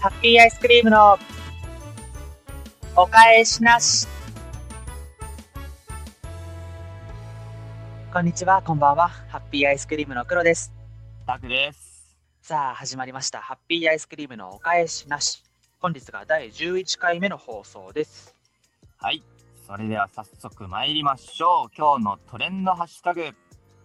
[0.00, 1.18] ハッピーアイスクリームの
[2.96, 4.06] お返しなし。
[8.12, 9.08] こんにちは、こんばんは。
[9.08, 10.70] ハッピーアイスクリームの黒です。
[11.26, 12.14] タクです。
[12.42, 13.40] さあ、始まりました。
[13.40, 15.42] ハッピーアイスクリームのお返しなし。
[15.80, 18.34] 本日が第11回目の放送です。
[18.98, 19.22] はい。
[19.66, 21.70] それでは早速参りましょう。
[21.76, 23.30] 今日のトレンドハッシュタグ。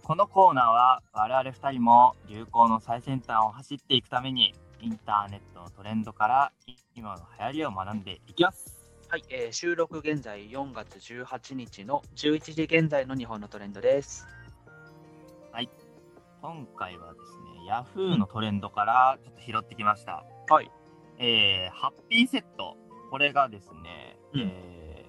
[0.04, 6.52] このコーナーは我々2人も流行の最先端を走っていくためにインターネットのトレンドから
[6.96, 8.78] 今の流行りを学んでいきます。
[9.10, 14.28] はい、えー収録現在4月18日の11時現在の日本のトレンドです。
[16.42, 20.26] 今回はですね、ヤフーのトレンドからちょっと拾ってきました。
[20.50, 20.72] はい。
[21.20, 22.76] えー、ハッピーセット。
[23.12, 25.06] これがですね、うんえ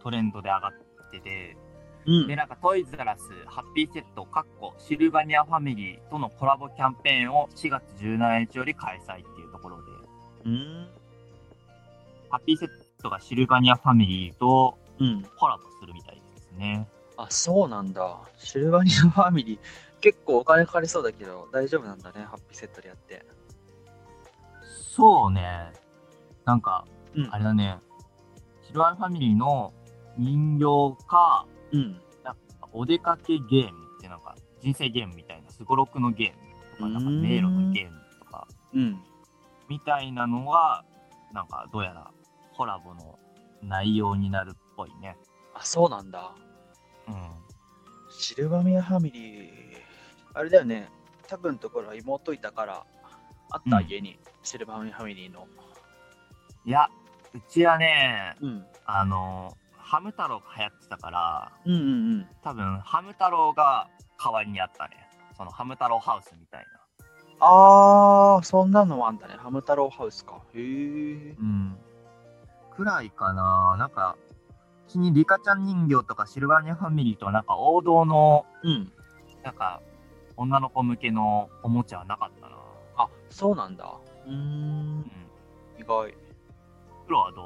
[0.00, 1.56] ー、トレンドで上がってて、
[2.06, 9.82] うで、なんかトイズらスハッピーセット、かっこシルバニアファミリーとのコラボキャンペーンを4月17日より開催っていうところで、
[10.44, 10.88] うん。
[12.30, 12.68] ハッピーセッ
[13.02, 15.22] トがシルバニアファミリーとうん。
[15.38, 16.86] コラボするみたいですね。
[17.16, 18.20] あ、そうなんだ。
[18.38, 19.58] シルバニアファミリー、
[20.00, 23.24] 結構お金かかりそうだけど、大丈夫なんだね、ハッピーセットでやって。
[24.62, 25.72] そうね。
[26.44, 27.78] なんか、うんあれだね。
[28.66, 29.72] シルバニアファミリーの
[30.18, 31.92] 人形か、うん。
[32.22, 32.38] なんか
[32.72, 39.00] お出かけゲームってなんか人生ゲームみたいなすごろくのゲームとか、なんか迷路のゲームとか、うん。
[39.68, 40.84] みたいなのが、
[41.32, 42.10] なんかどうやら
[42.56, 43.18] コラボの
[43.62, 45.16] 内容になるっぽいね。
[45.54, 46.32] あ、そうなんだ。
[47.08, 47.14] うん。
[48.10, 49.50] シルバニアファミリー、
[50.34, 50.88] あれだよね。
[51.26, 52.84] 多分のところは妹いたから、
[53.50, 54.18] あった、うん家に。
[54.42, 55.46] シルバニアファミリーの。
[56.64, 56.88] いや、
[57.34, 58.66] うちはね、うん。
[58.86, 59.56] ああの、
[59.94, 61.84] ハム太郎が流行ってたから、うんうんう
[62.16, 62.26] ん。
[62.42, 64.96] 多分ハム太郎が代わりにあったね。
[65.36, 66.66] そのハム太郎ハウスみたい
[66.98, 67.06] な。
[67.38, 69.34] あー、そんなのもあんだね。
[69.34, 70.42] ハム太郎ハウスか。
[70.52, 71.36] へえ。
[71.38, 71.78] うん。
[72.74, 73.76] くらいかな。
[73.78, 74.16] なんか、
[74.88, 78.92] うちにリカちゃん人形とかシルバニアファミリーとはなんか王道の、うん。
[79.44, 79.80] なんか、
[80.36, 82.56] 女の子向けのおもちゃはなかったな。
[82.96, 83.94] あ、そうなんだ。
[84.26, 84.38] うーんう。
[84.40, 85.12] ん。
[85.78, 86.12] 意外。
[87.06, 87.42] 黒はど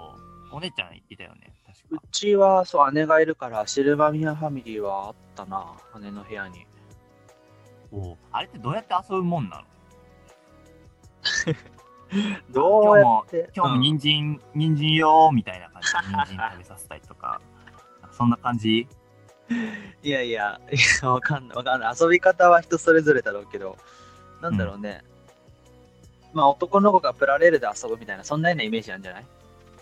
[0.51, 0.57] う？
[0.57, 1.53] お姉ちゃん言ってたよね。
[1.91, 2.03] 確うか。
[2.13, 5.73] ちは、そう、姉がいるから、シルバニアファミリーはあったな。
[6.01, 6.67] 姉の部屋に。
[7.91, 9.65] おうあれってどうやって遊ぶもんなの？
[12.53, 13.51] どうやって？
[13.57, 15.99] 今日もうん人参、人参よーみたいな感じで
[16.37, 17.41] 人参食べさせたりとか、
[18.13, 18.87] そんな感じ？
[20.03, 21.95] いやいや、いや、わかんない、わかんない。
[21.99, 23.79] 遊び方は人それぞれだろうけど、
[24.43, 25.03] なんだろうね。
[26.35, 29.27] まあ、男の子がプラレールで遊ぶみたいな、そんなようなイメージなんじゃない？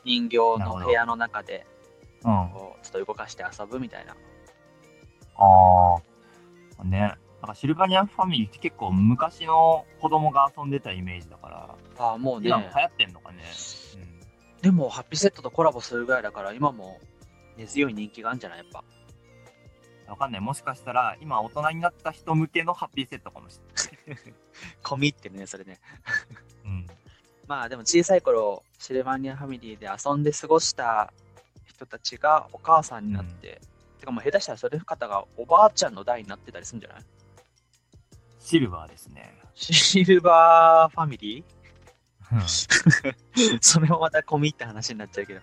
[0.05, 1.67] 人形の部屋の中で、
[2.53, 4.17] こう、ちょっと動かして遊ぶみたいな。
[5.37, 6.85] あー。
[6.85, 7.15] ね。
[7.43, 12.59] なんかシルバニアファミリーって結構昔の子供が遊んでたイメージだから、ああ、もうね今。
[12.59, 13.45] も流行ってんのかね。
[14.63, 16.99] でも、ハッピーセットとコラボするぐらいだから、今も
[17.57, 18.59] 根強い人気があるんじゃない？
[18.59, 18.83] やっぱ。
[20.07, 20.11] うん。
[20.11, 20.41] わかんない。
[20.41, 23.61] もしかしたら、今大人になった人向けのハッピーセットかもし
[24.83, 25.79] 込みってね、それね。
[26.65, 26.77] れない。
[26.77, 26.87] うん。
[27.47, 31.13] まあでも小さい頃、シルバニアファミリーで遊んで過ごした
[31.67, 33.61] 人たちがお母さんになって、
[33.99, 37.03] てかもう下手したらそれ方がおばあちゃんの代になってたりするんじゃない？
[38.41, 39.35] シルバーですね。
[39.55, 41.45] シルバーファミリ
[42.33, 45.41] うんー それもまた込みって話になっちゃうけど。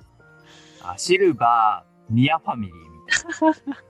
[0.83, 3.83] あシルバー、ニアファミリーみたいな。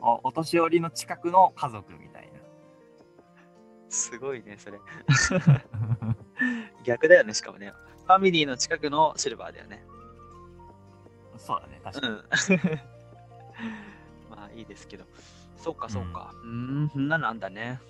[0.00, 2.40] おお年寄りの近くの家族みたいな。
[3.88, 4.78] すごいね、それ。
[6.84, 7.72] 逆だよね、しかもね。
[8.06, 9.84] ファミリーの近くのシルバーだよね。
[11.38, 12.16] そうだね、確かうに。
[12.16, 12.80] ん。
[14.30, 15.04] まあいいですけど。
[15.56, 16.32] そうか、そうか。
[16.42, 17.80] うーん、そんなのあんだね。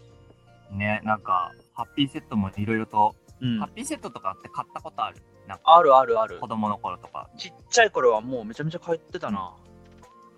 [0.71, 3.69] ね、なんか、ハッピーセットもいろいろと、うんハッ。
[3.73, 5.23] ピーセットとかって買ったことある？
[5.47, 6.49] なんか、あるあるある子。
[6.49, 7.29] 供の頃とか。
[7.37, 9.55] ちっちゃい頃はもうめちゃめちゃ通ってたな。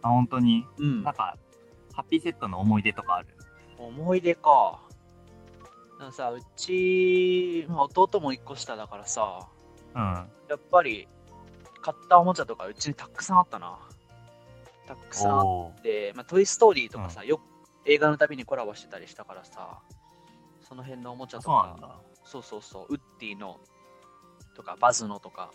[0.02, 0.66] あ、本当に？
[0.78, 1.14] うんなん。
[1.14, 1.36] か、
[1.92, 3.28] ハッピーセットの思い出とかある？
[3.78, 4.80] 思い出か。
[5.98, 9.48] でもさ、うち、まあ弟も一個下だからさ、
[9.94, 10.02] うん。
[10.48, 11.06] やっぱり
[11.84, 13.78] 買ったおもちゃとかうちにたくさんあったな。
[14.86, 17.42] たくさんあって、まあ、トイ・ストーリーとかさ、よく
[17.84, 19.80] 映画のたびにコラボしてたりしたからさ、
[20.66, 21.76] その辺のおもちゃとか
[22.24, 22.42] そう。
[22.42, 23.60] そうそうウッディの
[24.56, 25.50] とか、バズのとか、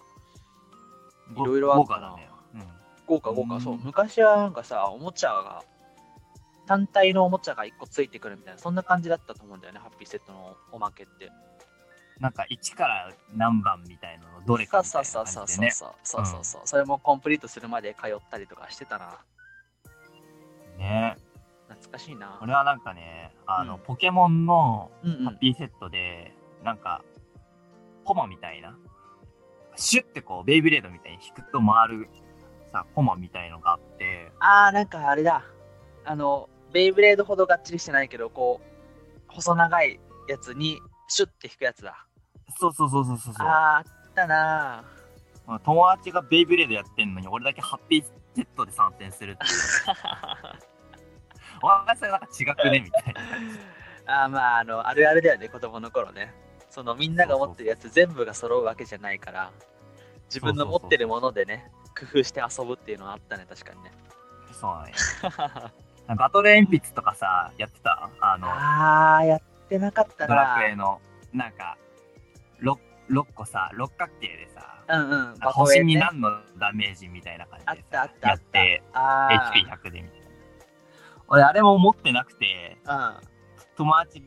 [1.34, 2.30] ごいろいろあったな豪華だね。
[2.54, 2.68] うん。
[3.08, 5.64] 豪華そう、昔はなんかさ、おもちゃが、
[6.68, 11.32] 単体のおもちゃが1個ついてくるみたいな、そんな感じだったと思うんだよね、ハッピーセットのおまけって。
[12.20, 15.72] なんか、1から何番みたいなの、どれかみたそういそうそうそうな感じでね。
[15.72, 19.18] そうそうそうそう、それもコンプリートするまで通ったりとかしてたな。
[20.78, 21.16] ね。
[21.70, 22.40] 懐かしいな。
[22.42, 26.34] 俺はなんかね、あの、うんポケモンのうんうんハッピーセットで、
[26.64, 27.04] なんか、
[28.04, 28.78] コマみたいな、
[29.76, 32.10] シュッてこう、ベイブレードみたいに引くと回る
[32.72, 35.44] さ、コマみたいのがあって、あー、なんかあれだ。
[36.06, 42.06] あの、ベイブレードほどがっちりしてないけど、こう、細長いやつにシュッて引くやつだ。
[42.58, 43.48] そうそうそうそうそうそう。
[43.48, 43.84] あー、あっ
[44.16, 44.84] たな
[45.48, 48.04] まあ友達がベイブレードやってんのに、俺だけハッピー
[48.36, 49.52] セットで参戦するっていう。
[51.62, 53.22] お前それなんか違くねみたいな。
[54.24, 56.34] あー、まあ、あの、あるあるだよね、子供の頃ね。
[56.70, 59.52] そのみんなが持ってるやつ全部が揃うわけじゃないから、
[60.26, 63.92] 自分の持ってるものでね、工夫して遊ぶっていうのはあったね、確かにね。
[64.52, 66.16] そうなんや。
[66.16, 68.10] バトル鉛筆とかさ、やってた？
[68.20, 71.02] あの、あー、やってなかったドラなクエの、
[71.34, 71.78] なんか、
[72.62, 72.78] 6,
[73.10, 75.84] 6個さ、六角形でさ、うんうん、星。
[75.84, 80.28] に何のダメージみたいな感じであったあさやって、あー HP100 でみたいな。
[81.28, 83.14] 俺、あれも持ってなくて、うん。
[83.78, 84.22] 友達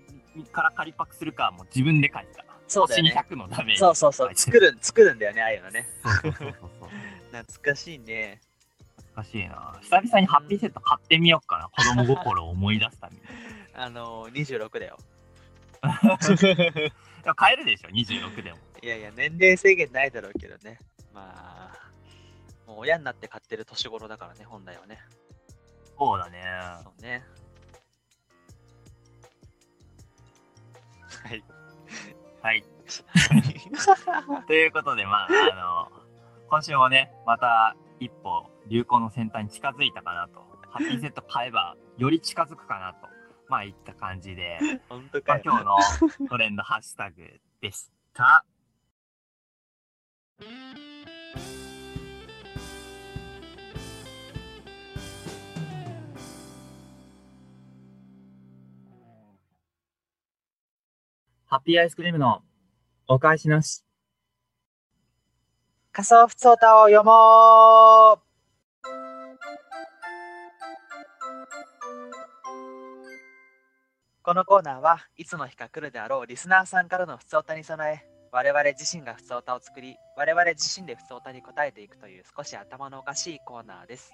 [0.52, 2.44] から借りパクするか、もう自分で書いてた。
[2.44, 3.26] 星にそうだよね。
[3.28, 3.78] 100のダメージ。
[3.78, 5.88] そうそうそう、作る、作るんだよね、ああいうのね。
[7.32, 8.40] 懐かしいね。
[9.14, 9.78] 難しいな。
[9.82, 11.68] 久々にハッピーセット買ってみようかな。
[11.68, 13.22] 子供心を思い出すために。
[13.74, 14.98] あのー、26だよ。
[17.22, 18.58] でも買えるでしょ、26でも。
[18.82, 20.78] いやいや、年齢制限ないだろうけどね。
[21.14, 21.90] まあ、
[22.66, 24.98] もう親になって買ってる年頃だからね、本来はね。
[25.98, 26.42] そうだね。
[26.82, 27.24] そうね。
[31.22, 31.44] はい。
[32.42, 32.64] はい。
[34.46, 36.02] ということで、まあ、あの、
[36.48, 40.40] 今週もね、また一歩流行の先端に近づいたかなと。
[40.70, 43.11] ハッピーセット買えばより近づくかなと。
[43.52, 44.58] まあ、いった感じで、
[44.88, 45.42] 本当かよ。
[45.44, 48.46] まあ今日のトレンドハッシュタグでした。
[61.44, 62.42] ハッピーアイスクリームの
[63.06, 63.84] お返しなし。
[65.92, 68.31] 仮想普通歌を読もう
[74.24, 84.12] このコーナーはいつの日か来るであろうリスナーさんからの普通歌に備え我々自身が普通歌を作り我々自身で普通歌に答えていくという少し頭のおかしいコーナーです。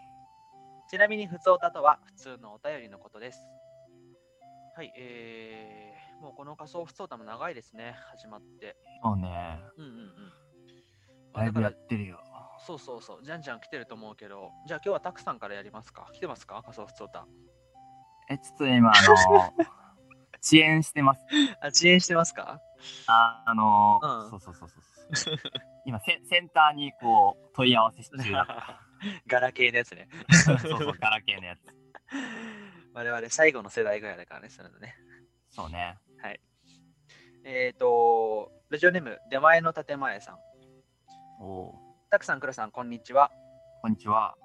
[0.91, 3.39] ちなみに普通歌とは普通のお便りのことです。
[4.77, 7.95] はいえー、もうこの仮想普通歌も長いですね。
[8.13, 8.77] 始まって。
[9.03, 9.61] そうね。
[9.77, 10.09] うんうんうん。
[11.35, 12.19] だいぶやってるよ。
[12.67, 16.09] そうそうそう、じゃんじゃん来てると思うけど、じゃあ今日はたくさんからやりますか。
[16.15, 16.63] 来てますか？
[16.65, 17.27] 仮想普通歌。
[18.31, 19.53] え、ちょっと今、あの、
[20.43, 21.25] 遅延してます。
[21.61, 22.61] あ、遅延してますか？
[23.07, 24.69] ああの、うんそうそうそう
[25.15, 25.37] そう。
[25.85, 28.81] 今セ、センターにこう、問い合わせ中だか
[29.27, 30.09] ガラケーのやつね。
[30.29, 30.37] ら。
[30.37, 31.61] そうそう、ガラケーのやつ。
[32.95, 34.97] 我々最後の世代ぐらいだからね、そういうのね。
[35.51, 35.99] そうね。
[37.51, 40.39] えっ、ー、と、ラジオネーム、出前の建前さん。
[41.41, 41.75] おお
[42.11, 43.31] たくさん、くらさん、こんにちは。
[43.81, 44.37] こんにちは。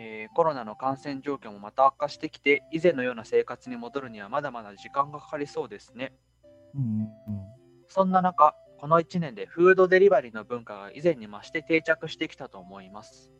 [0.00, 6.12] えーコロナの感染状況もまた悪化してきて、以前のような生活に戻るにはまだまだ時間がかかりそうですね。
[6.74, 7.10] うんうん。
[7.88, 13.32] そんな中、この1年でフードデリバリーの文化が以前に増して定着してきたと思います。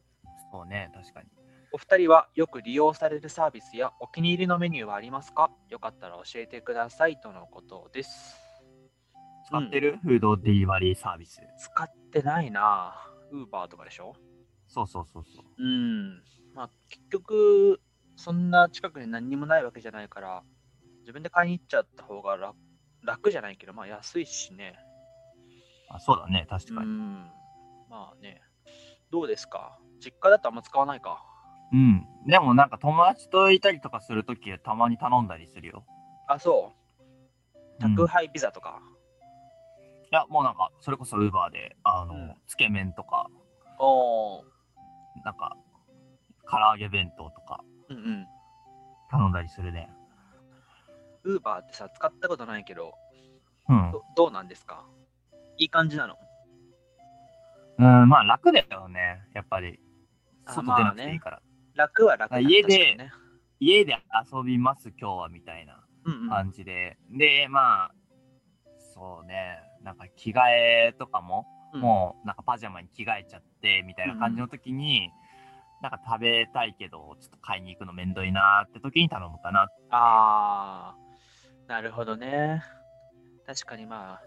[0.51, 1.29] そうね、確かに。
[1.71, 5.51] お二人はよく利用されるサービスやお気に入りのメニューはありますか？
[5.69, 8.37] よかったら教えてくださいとのことです。
[9.47, 11.41] 使ってる、フードデリバリーサービス。
[11.59, 12.95] 使ってないな
[13.31, 14.15] ウーバーとかでしょ？
[14.67, 15.45] そうそうそうそう。
[15.63, 16.23] うん。
[16.59, 17.81] まあ結局、
[18.17, 20.43] そんな近くに何にもないわけじゃないから、
[21.03, 22.57] 自分で買いに行っちゃった方が楽
[23.05, 24.75] 楽じゃないけど、まあ安いしね。
[25.89, 26.89] あそうだね、確うかに。
[26.89, 27.31] ん。
[27.89, 28.43] まあね。
[29.13, 29.79] どうですか？
[30.01, 31.25] 実家だとあんま使わないか。
[31.73, 32.05] うん。
[32.27, 35.85] でもなんか友達といたりとかするときたまに頼んだりするよ。
[36.27, 37.85] あ、そう。
[37.85, 38.83] うん宅配ピザとか。
[40.11, 43.29] いや、もうなんか、それこそウーバーで、あの、うんつけ麺とか、
[43.79, 44.45] おー。
[45.25, 45.57] なんか、
[46.51, 48.27] 唐揚げ弁当とかうんうん。
[49.11, 49.91] 頼んだりするね。
[51.25, 52.93] ウーバーってさ、使ったことないけど、
[53.69, 53.91] うん。
[53.93, 54.85] どどうなんですか？
[55.57, 56.17] いい感じなの？
[57.79, 59.79] うん、まあ楽だよね、やっぱり。
[60.47, 61.43] あ外出なくていいから。
[61.75, 62.97] 楽は楽だ家で。
[63.61, 63.97] 家で
[64.33, 66.97] 遊びます、今日は、みたいなうんうん、感じで。
[67.11, 67.95] で、まあ、
[68.95, 75.11] そうね、なんか着替えとかも、うんもうなんかパジャマに着替えちゃって、みたいな感じの時に、
[75.81, 79.69] なんか食べたいけど、ちょっと買いに行くのめんどいなって時に頼むかな。
[79.91, 82.63] あー、なるほどね。
[83.47, 84.23] 確かにまあ、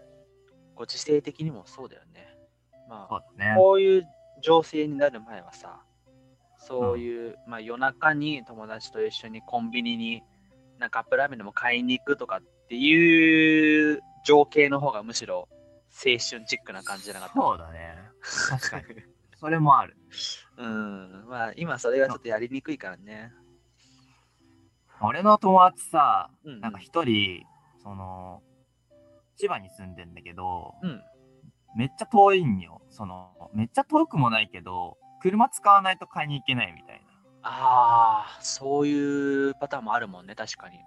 [0.74, 2.26] ご時世的にもそうだよね。
[2.88, 3.54] まあ、ね。
[3.56, 4.06] こういう
[4.42, 5.82] 情勢になる前はさ、
[6.58, 10.22] そういう、まあ夜中に友達と一緒にコンビニに
[10.78, 15.48] なんかカップラーメンでも買いに行くとかっていう情景の方がむしろ
[15.90, 17.34] 青春チックな感じじゃなかった？
[17.34, 17.98] そうだね。
[18.48, 18.84] 確かに。
[19.38, 19.96] それもある。
[20.58, 21.24] うん。
[21.28, 23.32] まあ、今それがちょっとやりにくいからね。
[25.00, 27.44] 俺の友達さ、うんなんか一人、
[27.82, 28.42] その、
[29.36, 31.02] 千葉に住んでんだけど、うん。
[31.76, 32.82] めっちゃ遠いんよ。
[32.90, 37.12] その、めっちゃ遠くもないけど、車使わないと買いに行けないみたいな。
[37.42, 40.78] ああ、そういうパターンもあるもんね、確かに。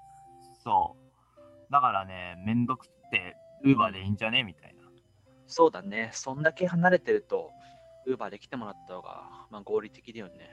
[0.63, 0.95] そ
[1.29, 1.72] う。
[1.72, 4.43] だからね、めんどくって、ウーバーでいいんじゃね？
[4.43, 4.84] みたいな。
[5.48, 6.10] そうだね。
[6.13, 7.51] そんだけ離れてると、
[8.05, 10.50] ウーバーで来てもらった方が、まあ、合理的だよね。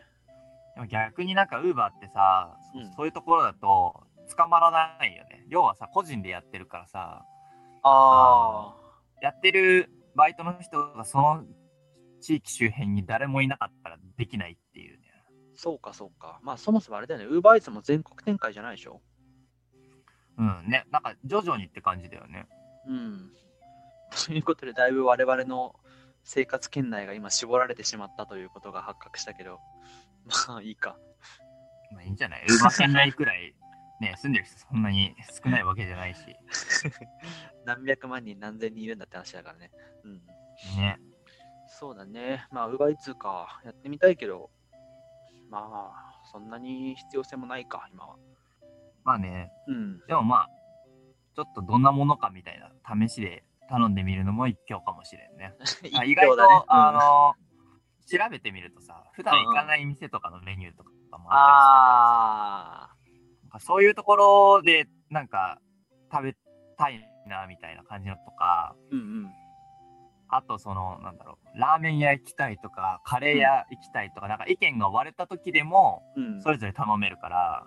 [0.75, 4.05] でも逆になんかウーバーってさ、そうんそういうところだと
[4.37, 5.45] 捕まらないよね。
[5.49, 7.25] 要はさ、個人でやってるからさ、
[7.83, 8.75] あ
[9.21, 11.45] やってるバイトの人がその
[12.21, 15.05] 地域周辺に誰もいなかったらできないっていうね。
[15.27, 16.41] あ、そうかそうか。
[16.43, 17.27] まあ、そもそもあれだよね。
[17.27, 19.01] ウーバーイーツも全国展開じゃないでしょ。
[20.39, 22.47] うんね、なんか徐々にって感じだよね。
[22.89, 23.33] うん。
[24.27, 25.75] ということで、だいぶ我々の
[26.25, 29.61] 生活圏内が今絞られてしまったということが発覚したけど、
[30.49, 30.97] まあいいか。
[31.93, 32.45] まあいいんじゃない？
[32.45, 33.55] ウーバー圏内くらい
[34.01, 35.15] ね、住んでる人そんなに
[35.45, 36.21] 少ないわけじゃないし。
[37.65, 39.71] 何百万人何千人いるんだって話だからね。
[40.03, 40.27] うん。
[40.77, 40.99] ね。
[41.69, 42.47] そうだね。
[42.51, 43.61] まあ、ウーバーイーツか。
[43.65, 44.51] やってみたいけど、
[45.51, 48.17] まあ、そんなに必要性もないか、今は。
[49.05, 49.99] まあね、うん。
[50.07, 50.51] でもまあ、
[51.35, 52.73] ちょっとどんなものかみたいな
[53.09, 55.55] 試しで頼んでみるのも一興かもしれんね。
[55.97, 57.35] あ意外と、あうんの、
[58.07, 62.97] 調べてみるとさ、普段行かない店とかのメニューとかもあったりするからさあ
[63.45, 65.59] なんかそういうところでなんか
[66.11, 66.37] 食べ
[66.77, 69.33] たいなみたいな感じのとか、ー、うんうん。
[70.29, 77.67] あとその、なんだろう、ラーメン屋行きたいとか、カレー屋行きたいとか、なんか意見が割れた時でも、うん、それぞれ頼めるから、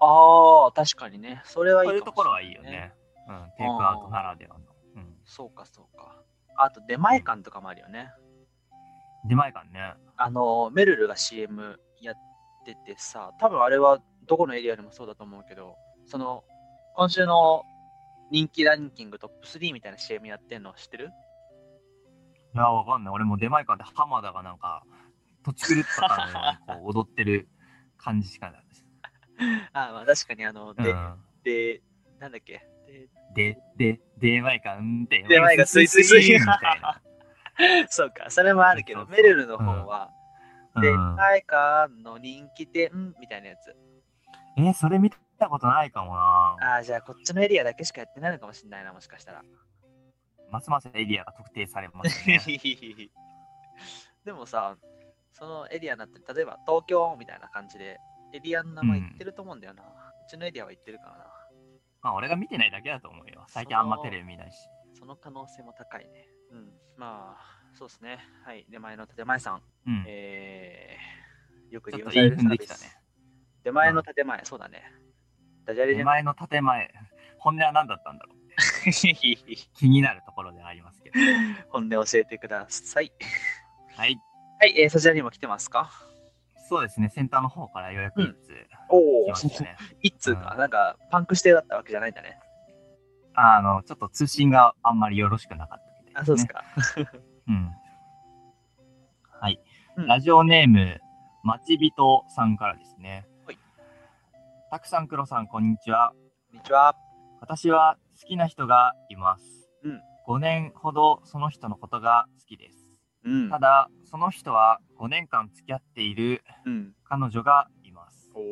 [0.00, 1.40] ああ、確かにね。
[1.44, 2.92] それはいいそういうところはいいよね。
[3.28, 4.71] うん、テイクアウトならではの。
[5.22, 5.26] うん。
[5.26, 6.22] そうか、そうか。
[6.56, 8.10] あと、出前館とかもあるよね。
[9.24, 9.94] 出前館ね。
[10.16, 12.16] あの、メルルが CM やっ
[12.64, 15.76] ててさ、多分あれはどこのエリアでもそうだと思うけど、
[16.06, 16.44] その、
[16.94, 17.62] 今週の
[18.30, 21.10] 人気ランキングトップ3みたいな CM やってんの知ってる？
[22.54, 23.14] いや、わかんない。
[23.14, 24.84] 俺も出前館で浜田がなんか、
[25.42, 27.48] 土地狂ったかのようにこう踊ってる
[27.96, 28.86] 感じしかないです。
[29.72, 31.24] ああ、まあ確かにあの、うで、ん。
[31.42, 31.82] で、
[32.18, 32.66] なんだっけ？
[32.92, 37.02] でで、で、出前館、うんで、出前館スイスイスイみたいな。
[37.88, 40.22] そうか、それもあるけど、メルルの方は、うん
[40.80, 43.76] 出前館の人気店みたいなやつ。
[44.56, 46.56] えーそれ見たことないかもな。
[46.60, 49.42] ああ、じゃあこっちのエリアだけしかやってないのかもしれないな、もしかしたら。
[50.50, 52.40] ますますエリアが特定されますね。
[54.24, 54.76] でもさ、
[55.32, 57.98] そのエリアになって、例えば東京みたいな感じで、
[58.34, 59.82] エリアの名前言ってると思うんだよな。
[59.82, 59.86] う
[60.30, 61.24] ちのエリアは言ってるからな。
[62.02, 63.44] まあ俺が見てないだけだと思うよ。
[63.48, 64.56] 最近あんまテレビ見ないし。
[64.98, 66.28] その可能性も高いね。
[66.50, 66.72] うん。
[66.96, 68.18] まあ、そうですね。
[68.44, 68.66] はい。
[68.68, 69.62] 出前の建前さん。
[69.86, 70.04] うん。
[70.06, 72.98] えー、よく利用されるサービス。
[73.64, 74.82] 出前の建前、そうだね。
[75.64, 76.20] ダジャレじゃない。
[76.20, 76.92] 手前の建前、
[77.38, 78.42] 本音は何だったんだろう。
[78.92, 81.16] 気になるところではありますけど。
[81.70, 83.12] 本音教えてください。
[83.96, 84.18] はい。
[84.60, 85.90] はい、えーそちらにも来てますか？
[86.72, 88.34] そうですね、センターの方からようやく一通
[88.88, 89.76] お来ましたね。
[90.00, 92.40] 一通か、うんなんかパンクしてだったわけじゃないんだね。
[93.34, 96.64] あの、ちょっと通信があんまりよろしくなかったみたいあ、そうですか。
[97.46, 97.72] うん。
[99.38, 99.60] はい。
[99.96, 100.98] うんラジオネーム、
[101.42, 103.26] まちびとさんからですね。
[103.44, 103.58] はい。
[104.70, 106.14] たくさん、くろさん、こんにちは。
[106.52, 106.96] こんにちは。
[107.42, 109.68] 私は好きな人がいます。
[109.82, 112.81] うん5年ほどその人のことが好きです。
[113.24, 116.92] うんただ、その人は5年間付き合っているうん。
[117.04, 118.30] 彼女がいます。
[118.34, 118.42] おー。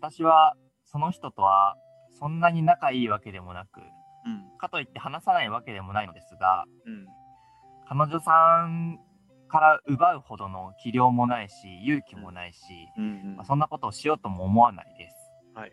[0.00, 0.54] 私は
[0.84, 1.76] その人とは
[2.18, 3.80] そんなに仲いいわけでもなく、
[4.26, 4.58] うん。
[4.58, 7.06] かといって話さないわけでもないのですが、うん。
[7.88, 8.98] 彼女さん
[9.48, 12.58] から奪うほどの器量もないし、勇気もないし、
[12.96, 15.14] うんまあそんなことをしようとも思わないです。
[15.54, 15.72] はい。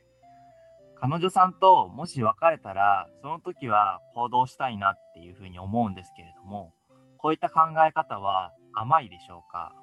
[1.00, 6.74] 彼女さんともし別れたら、その時は行動したいなっていうふうに思うんですけれども、
[7.22, 9.74] こういった考え方は甘いでしょうか？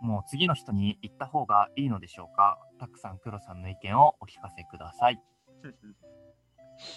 [0.00, 2.58] もう次の人に言った方がいいのでしょうか？
[2.80, 5.20] たくさん黒さんの意見をお聞かせください。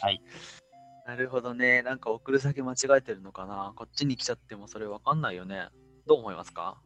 [0.01, 0.21] はい。
[1.05, 1.81] なるほどね。
[1.81, 3.73] なんか送る先間違えてるのかな？
[3.75, 5.67] こっちに来ちゃってもそれわかんないよね。
[6.07, 6.81] どう思いますか？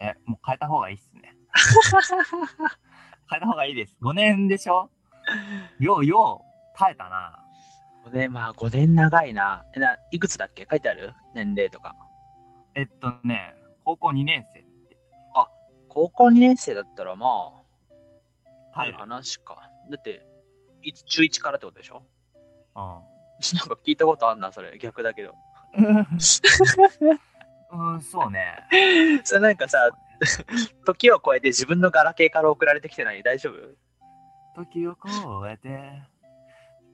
[0.00, 1.36] え、もう変えた方がいいっすね。
[3.30, 3.96] 変えた方がいいです。
[4.02, 4.90] 5年でしょ？
[5.78, 6.42] ようよ
[6.74, 7.38] う耐えたな。
[8.06, 9.64] 5年、まあ5年長いな。
[9.76, 10.66] えないくつだっけ？
[10.70, 11.14] 書いてある？
[11.34, 11.94] 年齢とか。
[12.74, 13.54] えっとね、
[13.84, 14.96] 高校2年生って
[15.88, 18.98] 高校2年生だったらまあ、ある耐える。
[18.98, 19.68] 話か。
[19.90, 20.26] だって、
[20.82, 22.02] いつ中1からってことでしょ？
[22.74, 22.82] うん。
[23.58, 24.78] なんか聞いたことあんな、それ。
[24.78, 25.34] 逆だけど。
[27.72, 28.56] うん、そうね。
[29.24, 29.90] それなんかさ、
[30.86, 33.22] 時を超えて自分のガラケーから送られてきてない？
[33.22, 34.62] 大丈夫？
[34.64, 36.02] 時を超えて、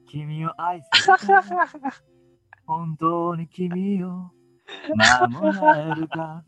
[0.08, 2.02] 君を愛するか。
[2.66, 4.30] 本当に君を
[5.30, 6.44] 守れるか。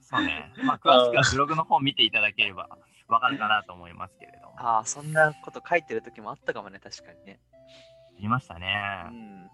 [0.00, 0.52] そうね。
[0.64, 2.68] まあ、詳しくはブログの方見ていただければ
[3.08, 4.54] わかるかなと思いますけれども。
[4.58, 7.40] ああ、そんなこと書いてる時もあったかもね、確かにね。
[8.16, 8.66] ありましたうね。
[9.10, 9.50] ん。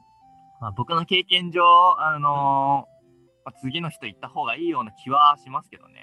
[0.61, 1.62] まあ、僕の経験上、
[1.99, 3.00] あのー
[3.42, 5.95] まあ次の人行った方がいいような気はしますけどね。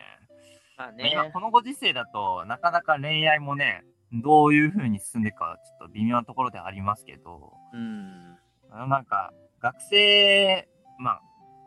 [0.75, 1.11] まあね。
[1.13, 3.83] 今このご時世だとなかなか恋愛もね
[4.13, 8.37] どういう風に進んでいくかちょっと微妙なところではありますけどうん。
[8.71, 10.67] あのなんか学生
[10.99, 11.21] まあ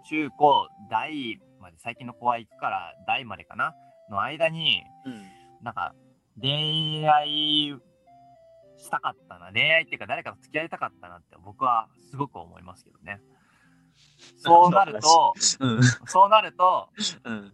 [0.08, 3.74] 中高大まで最近の子は行くから大までかな
[4.10, 5.22] の間にうん。
[5.62, 5.94] なんか
[6.40, 7.74] 恋愛
[8.78, 13.20] したかったな恋愛っていうか誰かと付き合いたかったなって僕はすごく思いますけどね
[14.38, 15.82] そうなるとうん。
[16.06, 16.88] そうなると
[17.24, 17.52] うん。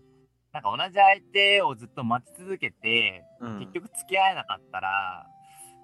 [0.56, 3.58] なんか同じ相手をずっと待ち続けてうん。
[3.58, 5.26] 結局付き合えなかったら、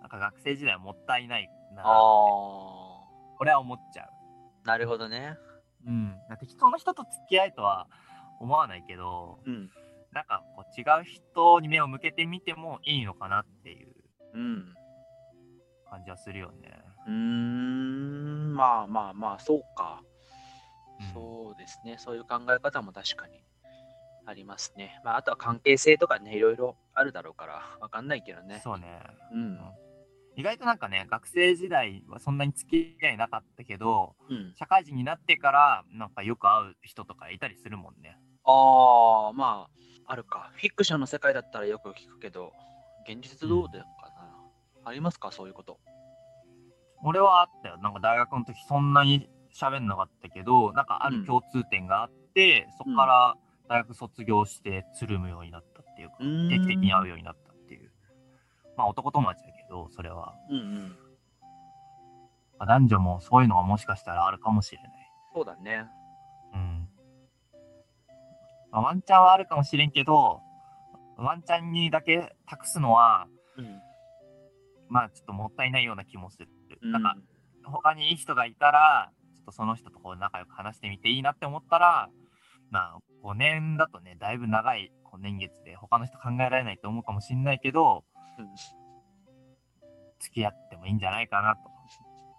[0.00, 1.90] なんか学生時代はもったいないな、ああ。
[3.38, 4.08] 俺は思っちゃ
[4.64, 5.36] なるほどね。
[5.86, 5.90] う。
[5.90, 6.14] うん。
[6.40, 7.86] 適当な人と付き合いとは
[8.40, 9.70] 思わないけど、うん。
[10.12, 13.92] なんかこう違う人に目を向けてみてもいいのかなっていう
[14.32, 14.74] うん。
[15.90, 16.82] 感じはするよね。
[17.06, 18.54] うーん。
[18.54, 20.00] まあまあまあ、そうか。
[20.98, 21.96] うんそうですね。
[21.98, 23.42] そういう考え方も確かに
[24.24, 25.00] ありますね。
[25.04, 28.60] まあ、あとは関係性とかね、いろいろあるだろうから、わかんないけどね。
[28.62, 29.02] そうね。
[29.32, 29.58] うん。
[30.36, 34.54] 意外となんかね、学生時代はそんなに付き合いなかったけど、うん。
[34.56, 38.16] 社会人になってからなんかよく会う人とかいたりするもんね。
[38.44, 40.50] ああ、まあ、あるか。
[40.54, 42.52] フィクションの世界だったらよく聞くけど、
[43.08, 44.32] 現実どうだかな。
[44.84, 45.30] ありますか？
[45.32, 45.80] そういうこと。
[47.04, 47.78] 俺はあったよ。
[47.78, 53.36] なんか大学の時そんなに喋んなかったけど、なんかある共通点があって、そこから
[53.68, 57.90] 大学卒業してつるむようになったっていうか、定期的に会うようになったっていう。
[58.76, 60.34] まあ男友達だけど、それは。
[60.50, 60.88] うんうん。
[62.58, 64.90] まあ男女もそういうのがもしかしたらあるかもしれない。
[65.34, 65.86] そうだね。
[66.54, 66.88] うん。
[68.70, 70.40] まあ、ワンチャンはあるかもしれんけど、
[71.16, 73.80] ワンチャンにだけ託すのは、うん。
[74.88, 76.48] まあちょっともったいないような気もする。
[76.82, 77.16] うんなんか、
[77.64, 82.08] 他にいい人がいたら、ちょっとその人とこう仲良く話してみていいなって思ったら、
[82.70, 88.04] まあ5年だとね、だいぶ長い年月で他の人考えられないと思うかもしれないけど、
[88.38, 88.46] うん
[90.20, 91.62] 付き合ってもいいんじゃないかなと。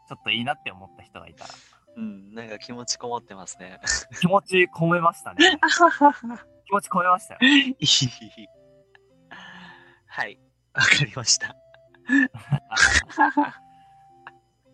[0.08, 1.50] ちょっといいなって思った人がいたら、
[1.98, 3.78] うん、なんか気持ちこもってますね。
[4.22, 5.60] 気持ち込めましたね。
[6.66, 7.40] 気持ち込めましたよ。
[10.08, 10.40] はい、
[10.74, 11.54] わかりました。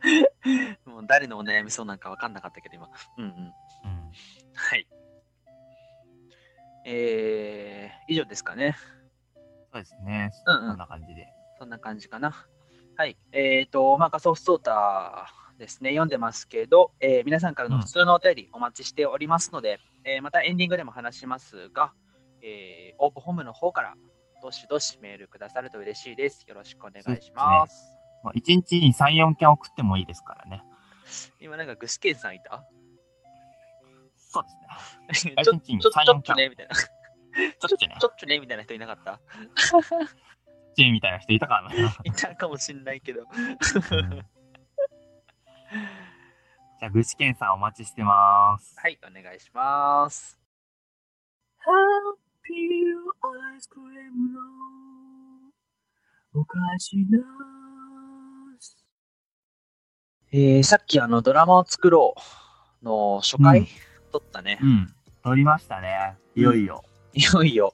[0.86, 2.90] もう誰のお悩みそうなんかわかんなかったけど、今。
[3.18, 3.30] うんうん。
[3.30, 4.12] うん
[4.54, 4.88] はい。
[6.86, 8.76] えー、以上ですかね。
[9.72, 10.32] そうですね。
[10.46, 11.28] うんうんこんな感じで。
[11.58, 12.48] そんな感じかな。
[12.96, 13.18] はい。
[13.32, 21.94] えっ、と、まあ、仮想ソータですね、読んでますけど、えー皆さんからの普通のお便りお待ちしておりますので、えーまたエンディングでも話しますが、
[22.42, 23.96] えー、オープンホームの方から
[24.42, 26.46] どしどしメールくださると嬉しいです。
[26.48, 27.92] よろしくお願いします。
[28.24, 30.64] まあ、1日に3、4件送ってもいいですからね。
[31.40, 32.64] 今なんか具志堅さんいた？
[34.32, 34.44] そう
[35.08, 35.34] ですね。
[35.44, 36.76] ちょちょ3ちょっとねみたいな。
[36.76, 39.20] ちちょっとねち、ょっとねみたいな人いなかった？
[40.76, 41.96] チーみたいな人いたからな。
[42.04, 43.22] いたかもしんないけど。
[43.22, 43.28] う ん
[46.80, 48.80] じゃあ、具志堅さんお待ちしてます。
[48.80, 50.40] はい、お願いします。
[51.60, 52.96] Happy
[53.58, 54.40] ice cream の
[56.42, 57.20] お菓子な
[60.32, 62.14] えー、さっきあのドラマを作ろ
[62.82, 63.68] うの初回、うん
[64.10, 64.60] 撮ったね。
[64.62, 64.94] うん。
[65.24, 66.16] 撮りましたね。
[66.36, 66.84] いよいよ。
[67.14, 67.74] いよいよ、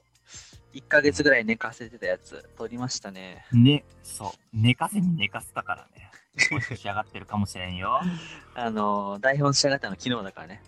[0.74, 3.46] 1ヶ月ぐらい寝かせてたやつ、撮りましたね。
[3.52, 4.30] ね、そう。
[4.52, 6.10] 寝かせに寝かせたからね。
[6.50, 8.00] 美味しく仕上がってるかもしれんよ。
[8.54, 10.62] あのー、台本仕上がったの昨日だからね。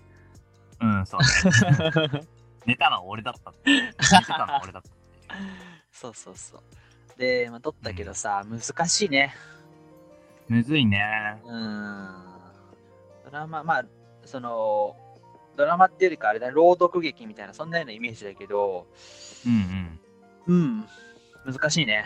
[0.81, 1.20] うん、そう。
[2.66, 3.70] 寝たのは俺だったって。
[3.70, 4.98] 寝てたのは俺だったって。
[5.92, 7.18] そうそうそう。
[7.18, 9.35] で、まあ、撮ったけどさ、難しいね。
[10.48, 11.40] むずいね。
[11.44, 12.24] うーん。
[13.24, 13.85] ドラマ、まあ、
[14.24, 14.96] その、
[15.59, 18.87] ドラマっていうよりかあれだね、朗読劇みたいな、そんなようなイメージだけど、
[19.44, 19.99] うん
[20.49, 20.79] うん。
[21.44, 22.05] うん、難しいね。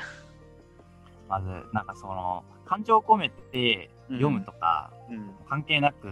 [1.28, 5.34] まず、なんかその、感情を込めて読むとか、うん。
[5.50, 6.08] 関係なく、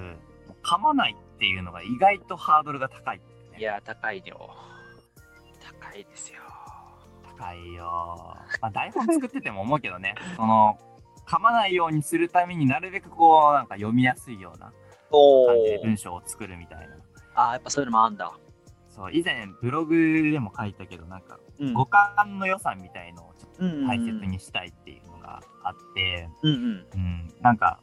[0.63, 3.19] 噛まないっていうのが意外とハードルが高い、
[3.53, 3.59] ね。
[3.59, 4.51] いや、高いよ。
[5.81, 6.41] 高いですよ。
[7.39, 7.85] 高いよ。
[8.61, 10.79] まあ、台本作ってても思うけどね、 その、
[11.27, 14.73] 噛まないようにするためになるべくこうなんか読みやすいような
[15.11, 17.00] お感じでー文章を作るみたいな。
[17.41, 18.33] あーやっぱそういうのもあんだ。
[18.89, 26.87] そう以前ブログでも書いたけどなんかうん五感の良さみたいのをちょっと大切にしたいっていうのがあって、うんうん。
[26.95, 27.79] うん、なんか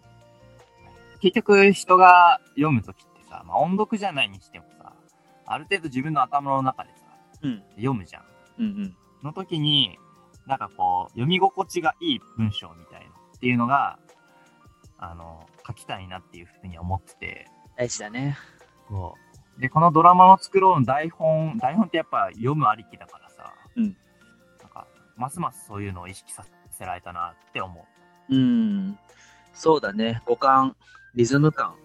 [1.21, 4.93] 結局人が読むときってさ、まあ、音読じゃないにしてもさ
[5.45, 7.05] ある程度自分の頭の中でさ
[7.43, 8.23] うん読むじゃん。
[8.59, 8.97] うんうん。
[9.23, 9.97] の時に
[10.45, 13.97] なんかこう読み心地がいい文章みたいなっていうのが
[14.97, 18.37] あの書きたいなっていうふうに思ってて大事だね。
[18.89, 19.26] そう
[19.59, 23.83] でこのドラマの作ろうの台本台本ってやっぱ読むありきだからさ、うん
[24.61, 27.85] なんかますますそういうのを意識させられたなって思
[28.29, 28.97] うん。
[29.53, 30.21] そうだね。
[30.25, 30.75] 五感、
[31.15, 31.75] リズム感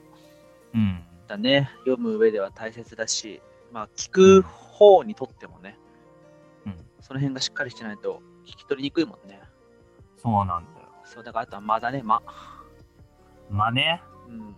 [0.74, 0.78] う。
[0.78, 1.02] うん。
[1.26, 1.70] だね。
[1.80, 3.40] 読む上では大切だし、
[3.72, 5.78] まあ、聞く方にとってもね、
[6.66, 6.74] うん。
[7.00, 9.40] その辺がしっかりしてないと聞き取りにくいもんね。
[10.18, 10.88] そうなんだよ。
[11.04, 12.22] そう、だからあとは間だね、間。
[13.50, 14.02] まあね。
[14.28, 14.56] うん。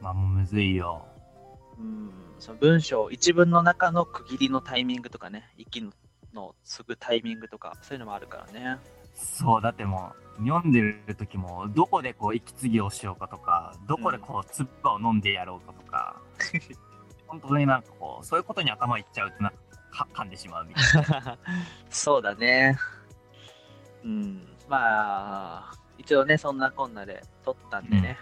[0.00, 1.06] まあもうむずいよ。
[1.78, 5.92] うん、その文章、一文の中の区切りのタイミングとかね、息の
[6.34, 8.78] の継ぐタイミングとか、そういうのもあるからね。
[9.14, 16.20] そう、だってもう、読んでる時も、どこでこう息継ぎをしようかとか、どこでこう、つっぱを飲んでやろうかとか、
[17.26, 19.58] 本当になんかこう、そういうことに頭いっちゃうとなんか、
[19.90, 21.38] か噛んでしまうみたいな。
[21.88, 22.76] そうだね。
[24.04, 24.46] うん。
[24.68, 28.18] まあ、一応ね、そんなこんなで撮ったんでね。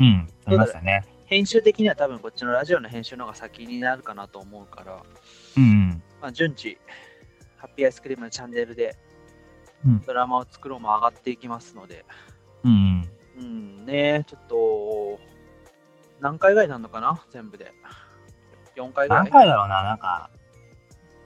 [0.00, 1.04] うん、ありましたね。
[1.34, 5.02] 編集的には多分こっちのラジオの編集の方が先になるかなと思うから、
[5.56, 6.02] うん、うん。
[6.22, 6.78] まあ、順次、
[7.56, 8.96] ハッピーアイスクリームのチャンネルで
[9.84, 12.04] うんドラマを作ろうも上がっていきますので、
[12.62, 15.18] うん、うんね、ちょっと、
[16.20, 17.20] 何回ぐらいになるのかな？
[17.32, 17.72] 全部で。
[18.76, 19.24] 4回ぐらい？
[19.24, 20.30] 何回だろうな、なんか、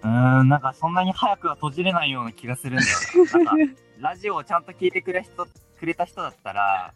[0.02, 3.52] うーん、なんかそんなに早くは閉じれないような気がするんだよな。
[3.52, 5.46] なんか、 ラジオをちゃんと聞いてくれ人
[5.78, 6.94] くれた人だったら、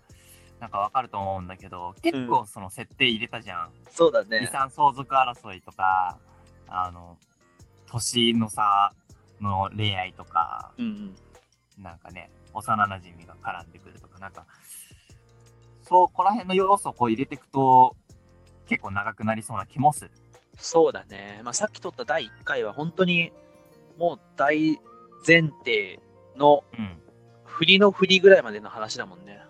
[0.62, 3.70] なんかわかると思うんだけど、結構その設定入れたじゃん。
[3.90, 4.48] そうだ遺ね。
[4.52, 6.20] 産相続争いとか、
[6.68, 7.18] あの、
[7.88, 8.92] 年の差
[9.40, 11.16] の恋愛とか、うん
[11.76, 11.82] うん。
[11.82, 14.46] なんかね、幼馴染が絡んでくるとか、なんか、
[15.82, 17.96] そう、この辺の要素をこう入れていくと、
[18.68, 20.12] 結構長くなりそうな気もする。
[20.58, 21.40] そうだね。
[21.42, 23.32] まあ、さっき撮った第1回は本当に
[23.98, 24.78] もう大
[25.26, 25.98] 前提
[26.36, 26.98] のうん。
[27.44, 29.42] 振りの振りぐらいまでの話だもんね。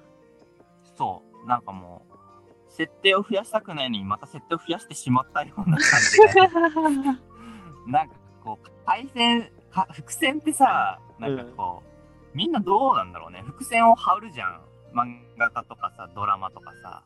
[1.03, 6.47] そう、なんかもう、設定を増やしたくないのに、また設定を増やしてしまったような感じが、
[7.89, 13.43] なんかこう、対戦、か伏線ってさ、なんかこう、みんなどうなんだろうね。
[13.43, 14.61] 伏線を張るじゃん。
[14.95, 17.03] 漫画家とかさ、ドラマとかさ。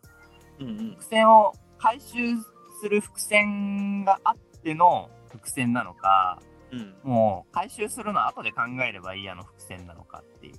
[0.60, 0.90] うんうん。
[0.90, 2.36] 伏線を回収
[2.82, 10.54] する伏線があっての伏線なのか、うん、もう回収するのは後で考えればいいやの伏線なのかっていう。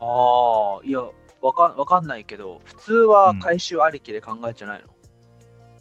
[0.00, 1.00] ああ、いや、
[1.42, 4.88] わかわかんないけど、普通は回収ありきで考えちゃないの、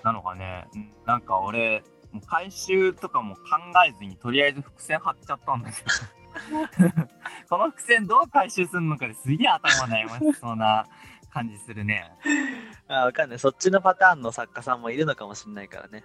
[0.04, 0.68] なのかね。
[0.74, 1.84] うんなんか俺、
[2.28, 3.41] 回収とかも考
[3.88, 5.89] えずにとりあえず伏線張っちゃったんだけど。
[7.50, 10.86] この伏線どう回収するのかですげえ頭悩ましそうな
[11.32, 12.12] 感じするね。
[12.88, 13.39] あーわかんない。
[13.39, 16.04] そっちのパターンの作家さんもいるのかもしれないからね。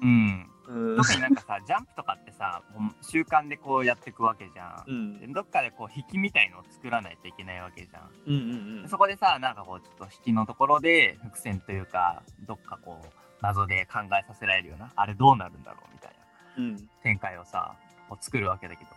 [0.00, 0.50] うん。
[0.70, 0.96] うん。
[0.96, 2.62] 特になんかさ、ジャンプとかってさ、
[3.02, 4.90] 習慣でこうやっていくわけじゃん。
[4.90, 8.10] うんでどっかでこう引きみたいのを作らないといけないわけじゃん。
[8.26, 8.88] うんうんうん。
[8.88, 13.06] そこでさ、なんかこうちょっと引きのところで伏線というか、どっかこう
[13.42, 16.12] 謎で考えさせられるような、あれどうなるんだろうみたい
[16.56, 16.88] なうん。
[17.02, 17.74] 展開をさ、
[18.08, 18.90] こう作るわけだけど、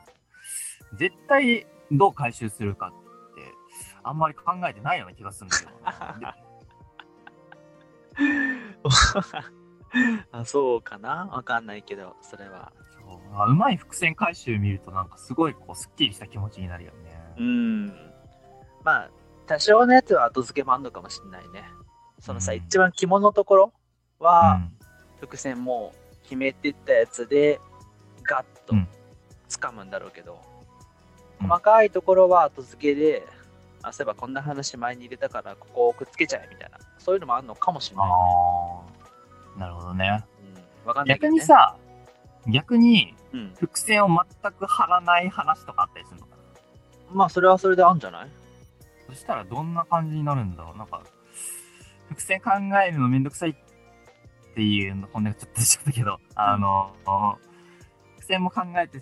[0.97, 3.41] 絶対どう回収するかって、
[4.03, 5.71] あんまり考えてないような気がするんだけど
[6.21, 6.35] な。
[9.93, 9.99] で
[10.31, 11.27] あ、そうかな？
[11.31, 12.71] わかんないけど、それは。
[12.95, 17.33] そうあうまい伏線回収見るとなんかすごいこうすっきりした気持ちになるよね。
[17.37, 17.87] うん。
[18.83, 19.09] まあ、
[19.45, 21.63] 多少のやつは後付けもあんのかもしれないね。
[22.19, 23.73] そのさ、うん一番肝のところ
[24.19, 24.77] うは、ん。
[25.19, 27.59] 伏線もう決めてったやつで、
[28.23, 28.87] ガッとうん
[29.49, 30.39] 掴むんだろうけど、
[31.41, 33.27] うん細かいところは後付けで、
[33.81, 38.07] あ、そういえばこんな話前に入れたから、ここをくっつけちゃえみたいな、そういうのもあるのかもしれない。
[38.07, 38.82] ああ、
[39.57, 40.25] なるほどね。
[40.83, 41.19] うん、わかんないね。
[41.21, 41.77] 逆にさ、
[42.47, 46.35] 逆にうん、伏線を全く張らない話とかあったりするのか
[47.09, 47.15] な？
[47.15, 48.29] まあ、それはそれであるんじゃない？
[49.07, 50.77] そしたらどんな感じになるんだろう？
[50.77, 51.01] なんか、
[52.09, 52.51] 伏線考
[52.85, 53.55] えるのめんどくさいっ
[54.53, 56.93] ていうの、本音がちょっと出ちゃったけど、あの、
[58.17, 58.99] 伏線も考えて、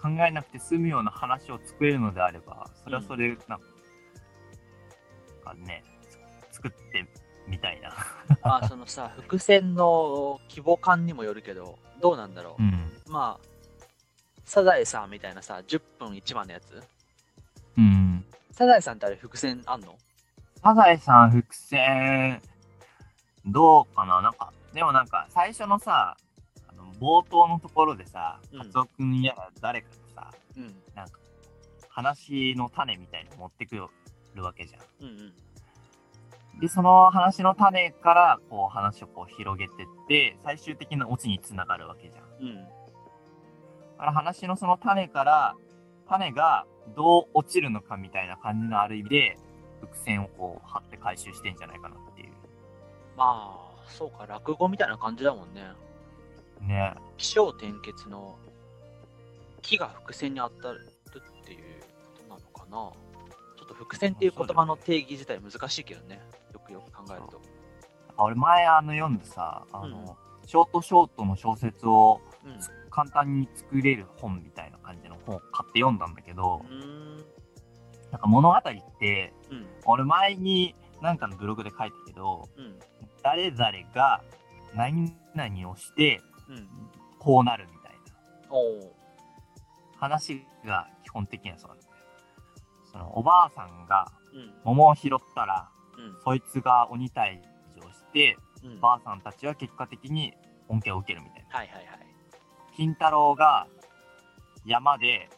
[0.00, 3.60] 考えなくて済むような話を作れるのであれば、それはそれ、なん
[5.44, 5.84] かね、
[6.50, 7.06] つ作って
[7.48, 7.90] みたいな。
[8.42, 12.62] ま あ、そのさ、伏線の規模感にもよるけど、どうなんだろう。
[12.62, 12.92] うん。
[13.08, 13.46] まあ、
[14.44, 16.82] サザエさんみたいなさ、10分1話のやつ
[17.76, 18.24] うん。
[18.52, 19.96] サザエさんってあれ伏線あんの？
[20.62, 22.42] サザエさん伏線、
[23.44, 24.20] どうかな？
[24.22, 26.16] なんか、でもなんか、最初のさ、
[26.68, 30.82] あの冒頭のところでさ、うんカツオくんやら誰かがさ、うん。
[30.94, 31.18] なんか、
[31.88, 33.76] 話の種みたいに持ってく
[34.34, 34.82] るわけじゃん。
[35.00, 35.34] うんうん。
[36.60, 42.46] で、その話の種から、こう、話をこう広げてって、最終的なオチにつながるわけじゃん。
[42.46, 42.64] うん。
[42.64, 42.70] だ
[43.98, 45.54] から話のその種から、
[46.08, 46.66] 種が
[46.96, 49.38] どう落ちるのかみたいな感じのある意味で、
[49.80, 52.32] 伏線をこう、張って回収してんじゃないかなっていう。
[53.16, 55.62] まあ、そうか、落語みたいな感じだもんね。
[56.60, 56.94] ね。
[57.18, 58.36] 起承転結の
[59.62, 61.58] 木が伏線に当たるっていう
[62.16, 62.92] ことなのかな。
[63.58, 66.20] ちょっと伏線っていう言葉の定義自体難しいけどね。
[66.52, 67.40] よくよく考えると。
[68.18, 70.04] 俺前あの読んでさ、あの、うん
[70.46, 72.58] ショートショートの小説をうん。
[72.90, 77.16] 簡単に作れる本みたいな感じの本を買って読んだんだけど、うーん。
[78.10, 78.62] なんか物語っ
[78.98, 79.66] て、うん。
[79.84, 82.78] 俺前になんかのブログで書いたけど、うん。
[83.22, 83.62] 誰々
[83.94, 84.22] が
[84.74, 86.68] 何々をしてうん。
[87.18, 87.98] こうなるみたいな。
[89.98, 91.92] 話が基本的にはそうなんだよ。
[92.90, 94.54] そのおばあさんがうん。
[94.64, 95.77] 桃を拾ったら、うん。
[96.24, 97.40] そいつが鬼退
[97.74, 98.80] 治をして、うん。
[98.80, 100.34] ばあさんたちは結果的に
[100.68, 101.56] 恩恵を受けるみたいな。
[101.58, 101.86] はいはいはい。
[102.76, 103.66] 金太郎が
[104.64, 105.28] 山で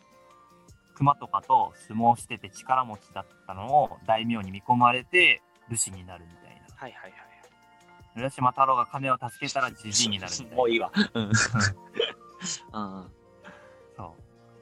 [0.95, 6.77] 熊とかと相撲してて力持ちだったのを大名に見込まれて武士になるみたいな。
[6.77, 7.31] はいはいはい。
[8.17, 10.57] 浦島太郎が金を助けたらじじいになるみたいな。
[10.57, 10.91] もういいわ。
[11.15, 11.23] うん。
[11.29, 11.33] うん。
[13.97, 14.13] そう。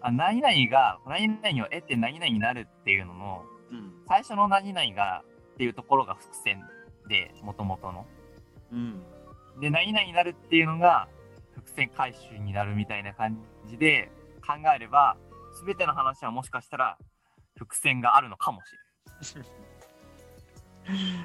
[0.01, 4.05] あ、何々が、何々を得て何々になるっていうのの、うん。
[4.07, 5.25] 最初の何々が
[5.59, 6.63] っていうところが伏線
[7.09, 8.07] で、もともとの。
[8.73, 9.03] うん。
[9.61, 11.09] で、何々になるっていうのが
[11.57, 14.13] 伏線回収になるみたいな感じで
[14.47, 15.17] 考えれば、
[15.59, 16.97] すべての話はもしかしたら
[17.57, 18.61] 伏線があるのかも
[19.21, 19.51] しれない。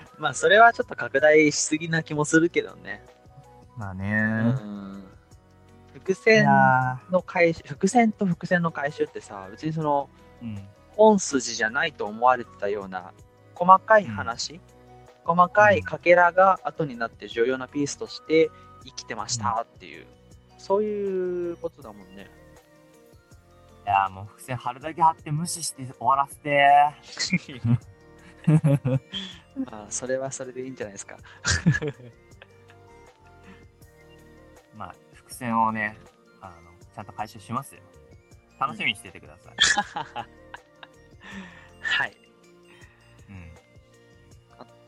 [0.17, 3.05] まあ、それはちょっと拡大しすぎな気もするけどね。
[3.77, 4.15] まあうね。
[4.15, 5.03] ん。
[5.93, 10.67] 伏い線やの回収、伏線と伏線の回収ってさ、別にその、ーうん。
[10.95, 13.13] 本筋じゃないと思われてたような
[13.55, 14.59] 細かい話、
[15.23, 18.49] 細かいかけらが後になって重要なピースとして
[18.83, 20.05] 生きてましたっていう、
[20.57, 22.29] そういうことだもんね。
[23.85, 26.65] いやーもう伏線貼るだけ貼って無視して終わらせて
[29.69, 31.17] まあ、それはそれでいいんじゃないですか。
[34.75, 35.95] まあ、伏線をね、
[36.41, 36.55] あの、
[36.93, 37.81] ちゃんと回収しますよ。
[38.59, 39.55] 楽しみにしててください。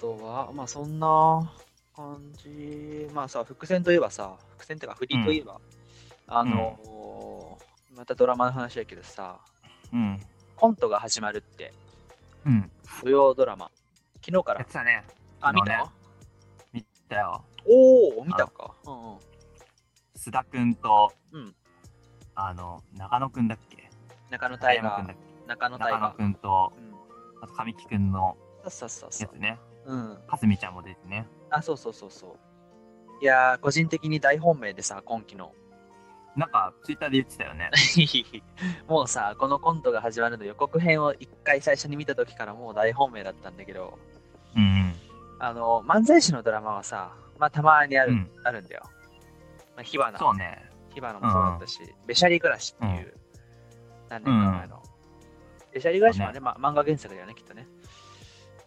[0.06, 1.52] とは、まあそんな
[1.96, 3.08] 感じ。
[3.14, 5.60] まあさ、伏線といえばさ、伏線っていうか振りといえば、
[6.28, 7.66] あのー
[7.98, 9.40] またドラマの話やけどさ、
[9.94, 10.20] うん。
[10.58, 11.74] コントが始まるって、
[12.46, 12.70] うん。
[13.02, 13.72] 土曜ドラマ。
[14.24, 14.74] 昨日からやって。
[14.74, 15.06] たね。
[15.40, 15.92] あ、見昨日ねた
[16.74, 17.46] 見たよ。
[17.66, 18.76] おお、見たか。
[18.86, 19.18] うんうん。
[20.18, 21.56] 須田くんと、うん
[22.36, 23.90] あの、中野くんだっけ？
[24.30, 25.16] 中野中大河中野け？
[25.48, 26.12] 中野大河。
[26.12, 26.94] くんと、うん。
[27.42, 29.30] あと神木くんのそうそうそうそう。
[29.86, 30.18] うん。
[30.28, 31.28] かすみちゃんも出てね。
[31.50, 32.38] あ、そうそうそうそう。
[33.22, 35.54] いやー、個人的に大本命でさ、今期の。
[36.36, 37.72] なんか、ツイッターで言ってたよね。
[38.88, 43.98] もうさ、このコントが始まるの予告編を一回最初に見た時からもう大本命だったんだけど、
[44.56, 44.96] うんうん。
[45.40, 48.84] あの、漫才師のドラマはさ、まあたまにある,、うんあるんだよ。
[49.76, 50.18] まあ、火花。
[50.18, 50.70] そうね。
[50.94, 53.14] 火花もそうだったし、べしゃり暮らしっていう、
[54.10, 54.84] 何年か前の。
[55.74, 57.68] べしゃり暮らしはね、まあ、漫画原作だよね、きっとね。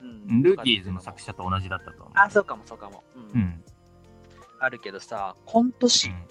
[0.00, 2.12] うんルーキーズの作者と同じだったと思う。
[2.14, 3.02] あ、そうかもそうかも。
[3.14, 3.64] うんうん。
[4.60, 6.26] あるけどさ、コントう師ん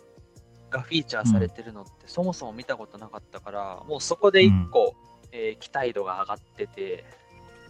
[0.69, 4.95] がフィーチャーされてるのってそもそも見たことなかったから、もうそこで一個、
[5.32, 7.06] えー期待度が上がってて、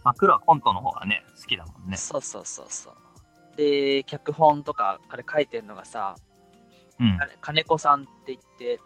[0.04, 1.98] まあ、黒はコントの方がね、好きだもんね。
[1.98, 2.94] そうそうそうそう。
[3.58, 6.16] で、脚本とか、あれ書いてるのがさ、
[7.00, 8.80] うん金子さんって言って、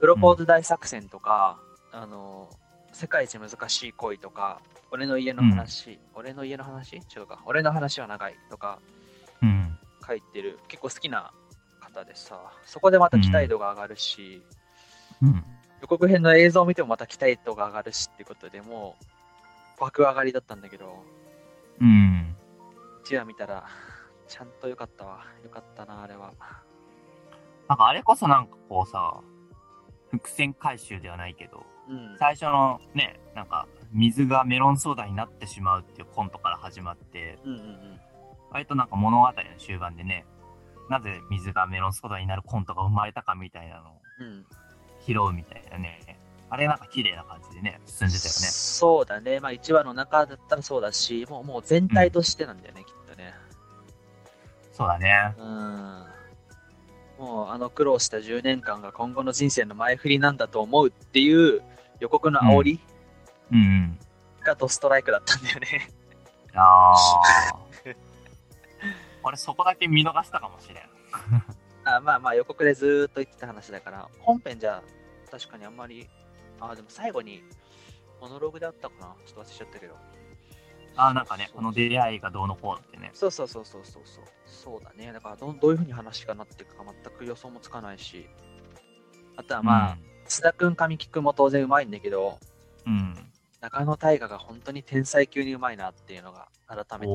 [0.00, 1.58] プロポーズ大作戦とか、
[1.92, 2.50] あの、
[2.92, 6.96] 世界一難しい恋とか、俺の家の話、俺の家の話？
[6.96, 8.78] 違うか、俺の話は長いとか
[9.42, 9.78] うん。
[10.06, 11.32] 書いてる、結構好きな
[11.80, 14.42] 方でさ、そこでまた期待度が上がるし、
[15.22, 15.44] うん。
[15.80, 18.96] 予告編の映像を見てもまた期待度が上がるしってことでも
[19.78, 21.02] う、爆上がりだったんだけど、
[21.80, 22.36] うん。
[23.04, 23.66] 1話見たら、
[24.28, 25.24] ちゃんと良かったわ。
[25.42, 26.32] 良かったな、あれは。
[27.68, 29.20] なんかあれこそなんかこうさ、
[30.10, 32.16] 伏線回収ではないけど、うん。
[32.18, 38.00] 最初のね、なんか水がメロンソーダになってしまうっていうコントから始まって、うんうんうん。
[38.50, 40.24] 割となんか物語の終盤でね、
[40.90, 44.46] なぜ水がメロンソーダになるコントが生まれたかみたいなのをうん。
[45.04, 46.18] 拾うみたいなね、
[46.48, 48.30] あれなんか綺麗な感じでね、進んでたよね。
[48.30, 49.40] そうだね。
[49.40, 53.34] まあ1話の中だったらそうだし、もうもう全体としてなんだよね、きっとね。
[54.72, 55.34] そうだね。
[55.38, 56.04] うん。
[57.18, 61.62] もうあの苦労した10年間が今後の人生の前振りなんだと思うっていう
[62.02, 62.80] 予告の煽り
[63.52, 63.98] うんうん。
[64.44, 65.88] がドストライクだったんだよね。
[66.52, 66.94] あ
[67.54, 67.62] あ。
[69.22, 70.84] 俺そこだけ見逃したかもしれん。
[71.88, 74.82] あまあまあ予告でずーっと言ってた話だから、本編じゃ
[75.30, 76.10] 確かにあんまり、
[76.60, 77.44] あでも最後に
[78.20, 79.96] モノログであったかなちょっと忘れちゃったけど。
[80.96, 83.12] ああ、なんかね、この出会いがどうのこうのってね。
[83.14, 84.24] そうそうそうそうそうそう。
[84.44, 85.12] そうだね。
[85.12, 88.28] だからどどういうふうに話がなっていくか全く予想もつかないし。
[89.36, 89.98] あとはまあ、
[90.32, 92.38] 須田くん、神木くんも当然うまいんだけど、
[92.86, 92.92] うん。
[92.92, 93.32] うん。
[93.60, 97.12] 中野大河が本当に天才級にうまいなっていうのが改めて。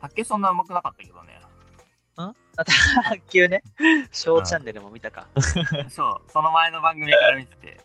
[0.00, 1.40] 竹そんな上手くなかったけどね。
[2.16, 3.62] あ卓球ね。
[4.12, 5.26] 小チャンネルも見たか。
[5.90, 7.80] そう、その前の番組から見てて、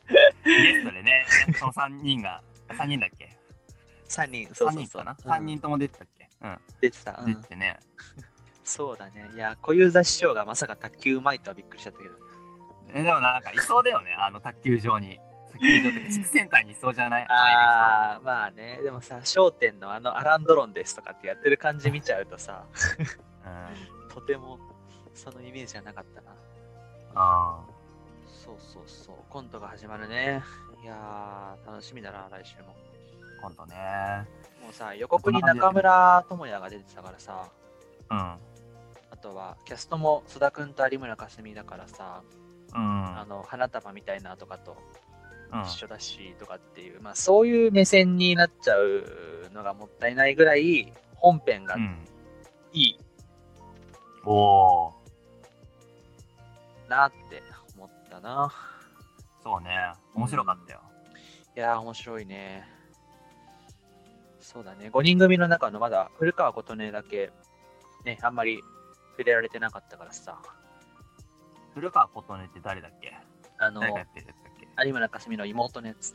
[0.46, 1.26] ゲストでね、
[1.58, 3.36] その3人が、3人だっけ
[4.08, 4.86] ？3人、そう ?3 そうそう。
[4.86, 5.18] 人かな？
[5.38, 6.30] うん ?3 人とも出てたっけ？
[6.42, 6.60] うん。
[6.82, 7.20] 出てた。
[7.20, 7.80] うん出ててね。
[8.64, 9.32] そうだね。
[9.34, 12.29] いや、小遊三師匠がまさか卓球うまいとはびっくりしちゃったけど。
[12.94, 15.20] えでもなんかいそうだよね、あの卓球場に。
[15.52, 17.26] 卓球場って地区センターにいそうじゃない？
[17.30, 18.80] ああ、まあね。
[18.84, 22.64] でもさ、商店のあのアランドロンですとかってやってる感じ見ちゃうとさ、
[24.10, 24.60] うとても
[25.14, 26.32] そのイメージはなかったな。
[26.32, 26.36] ん。
[27.16, 27.60] あ
[28.26, 29.16] そうそうそう。
[29.30, 30.42] コントが始まるね。
[30.82, 32.76] いやー、楽しみだな、来週も。
[33.38, 33.76] ー今度ね。
[34.62, 37.48] もうさ、予告に中村智也が出てたからさ、
[38.10, 38.18] うん。
[38.18, 42.22] あとはキャストも須田くんと有村架純だからさ、
[42.74, 43.20] うん。
[43.20, 44.78] あの花束みたいなとかと
[45.52, 51.98] うん一緒だしとかっていう、まあそういう目線になっちゃうのがもったいないぐらい本編がうん。
[52.72, 53.00] いい
[54.26, 54.94] おお
[56.88, 57.42] なって
[57.76, 58.52] 思ったな。
[59.44, 59.70] そうね。
[60.14, 60.82] 面白かったよ。
[61.56, 62.68] いやー面白いね。
[64.40, 64.90] そうだね。
[64.92, 67.32] 5人組の中のまだ古川琴音だけ
[68.06, 68.62] ね、あんまり
[69.12, 70.40] 触れられてなかったからさ、
[71.80, 73.18] 古川琴音って誰だっけ？
[73.58, 74.68] あの、誰がやってるやつだっけ？
[74.86, 76.14] 有村架純の妹のやつ。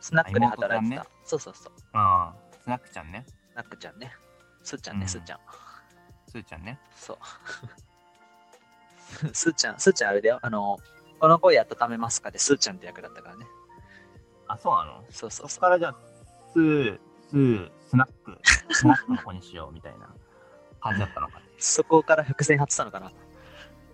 [0.00, 1.02] スナックで働いてた。
[1.02, 1.08] ね？
[1.24, 1.72] そうそうそう。
[1.72, 2.32] うん。
[2.62, 3.26] スナックちゃんね。
[3.52, 4.12] スナックちゃんね。
[4.62, 5.40] すっちゃんね、うんすっちゃん。
[6.26, 6.78] すーちゃんね。
[6.96, 7.18] そう。
[9.34, 10.38] すっちゃん、すっちゃんあれだよ。
[10.42, 10.78] あの、
[11.20, 13.46] この声温めますかで、すっちゃんって役だったからね。
[14.46, 15.04] あ、そうなの？
[15.10, 15.96] そうそうそこからじゃあ、
[16.52, 16.98] スー、
[17.30, 18.38] スー、スナック、
[18.70, 20.08] スナックの子にしようみたいな
[20.80, 21.46] 感じだったのかね。
[21.58, 23.10] そこから伏線張ってたのかな。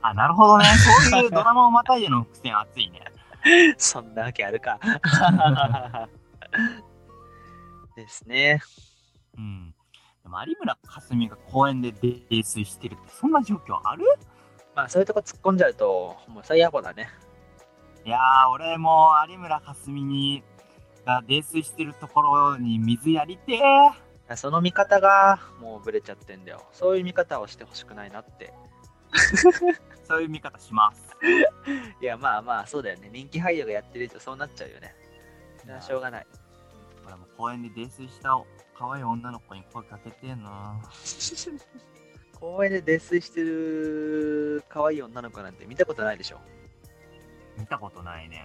[0.06, 0.66] あ、なるほどね。
[1.10, 3.00] そういうドラマをまたいでの伏線熱いね。
[3.78, 4.78] そんなわけあるか。
[7.96, 8.60] ですね。
[9.38, 9.74] うん。
[10.22, 14.04] でも有村架純が公園で泥酔してるって、そんな状況ある？
[14.74, 17.08] まあ、そういうとこ突っ込んじゃうと、もう最悪だね。
[18.04, 20.44] いやー、俺も有村架純に、
[21.06, 24.36] が泥酔してるところに水やりてー。
[24.36, 26.62] その見方がもうブレちゃってんだよ。
[26.72, 28.52] そういう見方をしてほしくないなって。
[30.04, 31.16] そういう見方します。
[32.00, 33.10] いや、まあまあ、そうだよね。
[33.12, 34.94] 人気俳優がやってるとそうなっちゃうよね。
[35.80, 36.26] しょうがない。
[37.06, 38.36] 俺も公園で泥酔した
[38.76, 40.80] 可愛い女の子に声かけてえな。
[42.38, 46.40] 公園で泥酔してる可愛い女の子なんて見たことないでしょ。
[47.56, 48.42] 見たことないね。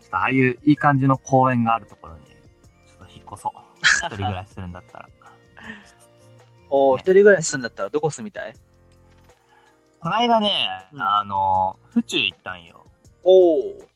[0.00, 3.58] ちょっとああいういい感じの公園があるところに、ちょっと引っ越そう。
[3.82, 5.08] 一人暮らしするんだったら。
[6.96, 8.54] 一人暮らしするんだったらどこ住みたい？
[10.00, 12.86] この間ね、うんあの、府中行ったんよ。
[13.22, 13.88] おお、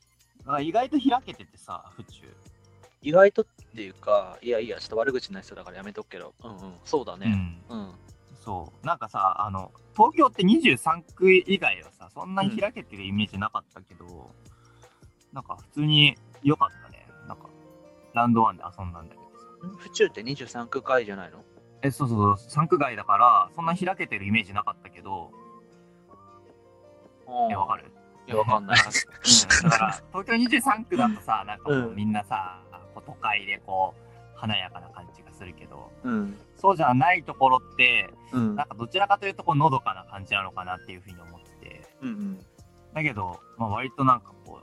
[0.47, 2.23] あ意外と開けててさ、府中。
[3.03, 6.35] 意外とっていうか、いやいや、ちょっと悪口な人だからやめとくけど。
[6.43, 7.61] うんうん、そうだね。
[7.71, 7.79] うん。
[7.79, 7.95] うん。
[8.45, 8.87] そう。
[8.87, 14.31] なんかさ、あの、東京って23区以外はさ、そんなに開けてるイメージなかったけど、
[15.33, 17.07] なんか普通に良かったね。
[17.29, 17.45] なんか、
[18.15, 19.23] ラウンドワンで遊んだんだけど
[19.61, 19.67] さ。
[19.67, 21.45] ん府中って23区外じゃないの？
[21.83, 25.31] え、そうそうそう、3区外だから、そんな開けてるイメージなかったけど、
[27.51, 27.85] え、わかる？
[27.85, 27.93] る
[28.27, 28.79] いや、わかんない。
[28.81, 32.63] うん、だから、東京23区だとさ、なんかもううんみんなさ、
[32.95, 36.39] こう都会でこう、華やかな感じがするけど、うん。
[36.57, 38.57] そうじゃないところって、うん。
[38.57, 42.39] なんかどちらかというとこう、のどかな感じなのかなっていうふうに思ってて、うんうん。
[42.95, 44.61] だけど、まあ、割となんかこ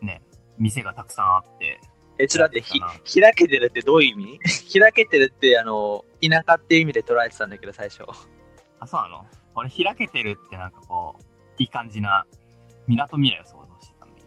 [0.00, 0.22] う、ね、
[0.58, 1.80] 店がたくさんあって、
[2.22, 4.40] え、ちょっと待って、ひ開けてるってどういう意味？
[4.80, 8.04] 開けてるって、あの、田舎っていう意味で捉えてたんだけど、最初。
[8.78, 9.26] あ、そうなの？
[9.54, 11.22] 俺開けてるってなんかこう、
[11.58, 12.24] いい感じな、
[12.86, 14.22] 港未来を想像してたんだ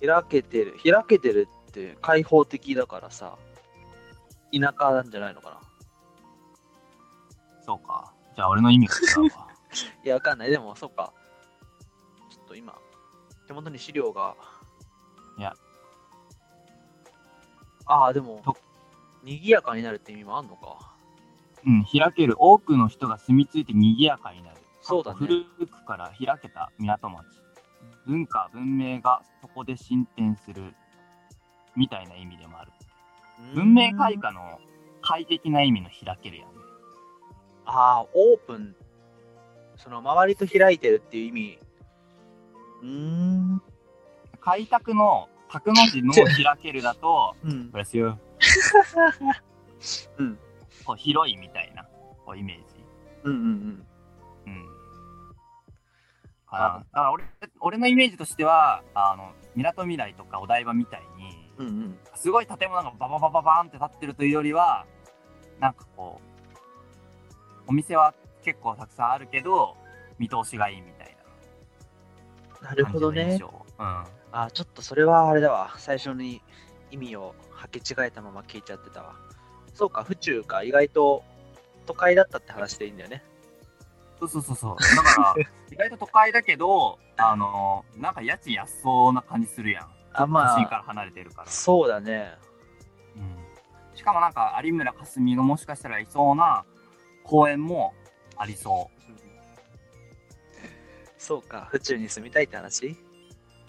[0.00, 0.12] けど。
[0.14, 0.76] 開けてる。
[0.82, 3.36] 開けてるって開放的だからさ、
[4.52, 5.60] 田舎なんじゃないのかな？
[7.62, 8.14] そうか。
[8.36, 9.48] じゃあ俺の意味が違うわ。
[10.04, 10.50] いや、わかんない。
[10.50, 11.12] でも、そうか。
[12.30, 12.78] ちょっと今、
[13.46, 14.36] 手元に資料が。
[15.36, 15.54] いや。
[17.90, 18.56] ああ、でもと、
[19.24, 20.94] 賑やかになるって意味もあんのか。
[21.66, 22.36] うん、開ける。
[22.38, 24.56] 多くの人が住み着いて賑やかになる。
[24.80, 27.24] そうだね古くから開けた港町。
[28.06, 30.74] 文化、文明がそこで進展する。
[31.76, 32.72] みたいな意味でもある。
[33.54, 34.60] 文明開化の
[35.02, 36.54] 快適な意味の開けるやんね。
[37.66, 38.76] ああ、オープン。
[39.76, 41.58] その周りと開いてるっていう意味。
[42.82, 43.62] うーん。
[44.40, 47.70] 開拓の、拓の字の開けるだと、うん。
[50.18, 50.38] うん。
[50.84, 51.84] こう広いみたいな
[52.24, 52.84] こうイメージ。
[53.24, 53.86] うんうんうん。
[54.46, 54.66] うん。
[56.52, 57.24] だから俺
[57.60, 61.98] 俺のイメージとしては、あの、みなとみらいとかお台場みたいに、うんうん。
[62.14, 64.86] すごい建物がバババババーンって建ってるというよりは、
[65.58, 66.20] なんかこ
[67.66, 69.76] う、お店は結構たくさんあるけど、
[70.18, 71.16] 見通しがいいみたい
[72.62, 73.38] なるなほどね。
[73.78, 74.04] うん。
[74.32, 75.74] あ、ちょっとそれはあれだわ。
[75.78, 76.42] 最初に
[76.90, 79.14] 意味を履き違えたまま聞いちゃってたわ。
[79.74, 80.62] そうか、府中か。
[80.62, 81.24] 意外と
[81.86, 83.22] 都会だったって話でいいんだよね。
[84.18, 84.76] そうそうそうそう。
[84.96, 89.90] だから、 意外と都会だけど、あの、なんか家賃安そうな感じするやん。
[90.12, 91.48] あ、まあ、都心から離れてるから。
[91.48, 92.36] そうだね。
[93.16, 93.96] うん。
[93.96, 96.64] しかもなんか、有村架純がもしかしたらいそうな
[97.24, 97.94] 公園も
[98.36, 99.00] ありそう。
[101.18, 102.96] そうか、府中に住みたいって話？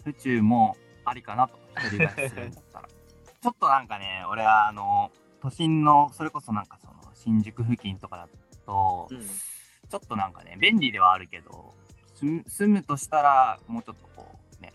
[0.04, 0.76] 府中も
[1.06, 2.88] ありかなと、一人暮らしするんだったら。
[2.88, 8.28] ちょっとなんかね、俺はあの、都心の、それこそなんかその、新宿付近とかだ
[8.66, 9.20] と、うん。
[9.20, 11.74] ちょっとなんかね、便利ではあるけど、
[12.16, 14.28] 住む住むとしたら、もうちょっとこ
[14.60, 14.74] う、ね、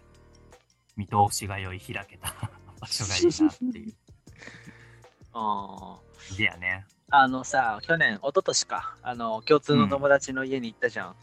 [0.96, 2.34] 見通しが良い開けた
[2.80, 3.94] 場所がいいなっていう
[5.32, 5.98] あ
[6.28, 6.86] 感じやね。
[7.10, 7.18] あ。
[7.18, 11.16] あのさ、去年、一昨年か、あの、共通の友達の家に行ったじゃん。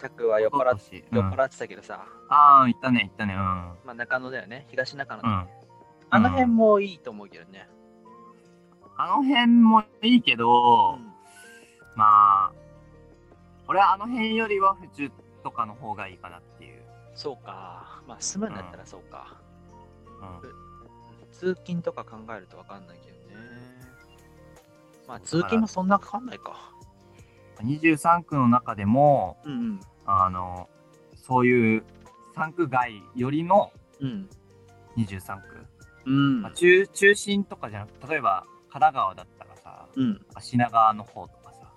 [0.00, 0.78] タクは酔っ払っ
[1.12, 3.40] 酔っ払ってたけどさ、ああ、行ったね、行ったね、うん。
[3.40, 4.66] まあ中野だよね。
[4.70, 5.48] 東中野だうん。
[6.10, 7.68] あの辺もいいと思うけどね。
[8.96, 11.10] あの辺もいいけど、うん
[11.96, 12.52] まあ、
[13.68, 15.10] 俺はあの辺よりは府中
[15.42, 16.82] とかの方がいいかなっていう。
[17.14, 18.02] そうか。
[18.06, 19.36] まあ住むんだったらそうか。
[20.42, 21.30] うん。
[21.32, 23.46] 通勤とか考えると分かんないけどね。
[25.06, 26.72] まあ通勤もそんなかかんないか。
[27.62, 29.80] 23区の中でも、うん
[30.10, 30.68] あの、
[31.14, 31.84] そういう
[32.36, 34.28] 3区外よりのうん。
[34.96, 35.66] 23区。
[36.06, 36.42] うん。
[36.42, 40.20] まあ、中中心とかじゃなくて、例えば神奈川だったらさ、うん。
[40.40, 41.72] 品川の方とかさ、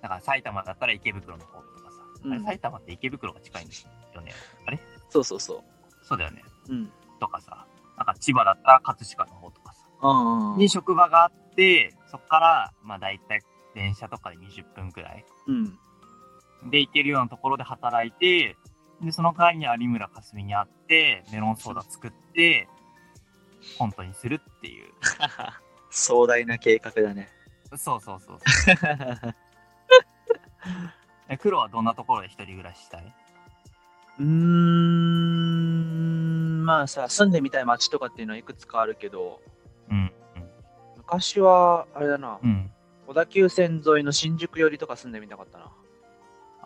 [0.00, 4.32] だから埼玉だったら池袋の方とかさ、うんあれ埼玉って池袋が近いんですよね。
[4.66, 4.78] あれ？
[5.10, 5.62] そうそうそ
[6.02, 6.42] そうだよね。
[6.68, 6.72] う。
[6.72, 6.92] うん。
[7.20, 7.66] とかさ、
[7.96, 10.58] なんか千葉だったら葛飾の方とかさ、うん。
[10.58, 13.40] に職場があって、そこから、まあ大体
[13.74, 15.78] 電車とかで20分くらいうん。
[16.62, 18.56] で行けるようなところで働いて、
[19.02, 22.68] で、その代わりに有村架純に会って、メロンソーダ作って、
[23.76, 24.92] コントにするっていう。
[25.90, 27.28] 壮大な計画だね。
[27.76, 28.38] そうそうそうそう。
[31.28, 33.12] え、黒はどんなところで一人暮らししたい？
[34.20, 36.64] うーん。
[36.64, 39.40] まあさ、住んでみたい街とかっていうのはいくつかあるけど、
[39.90, 40.12] うん。
[40.96, 42.50] 昔は、あれだな、うん。
[42.50, 42.70] うん。
[43.06, 45.70] 小田急線沿いの新宿寄りとか住んでみたかったな。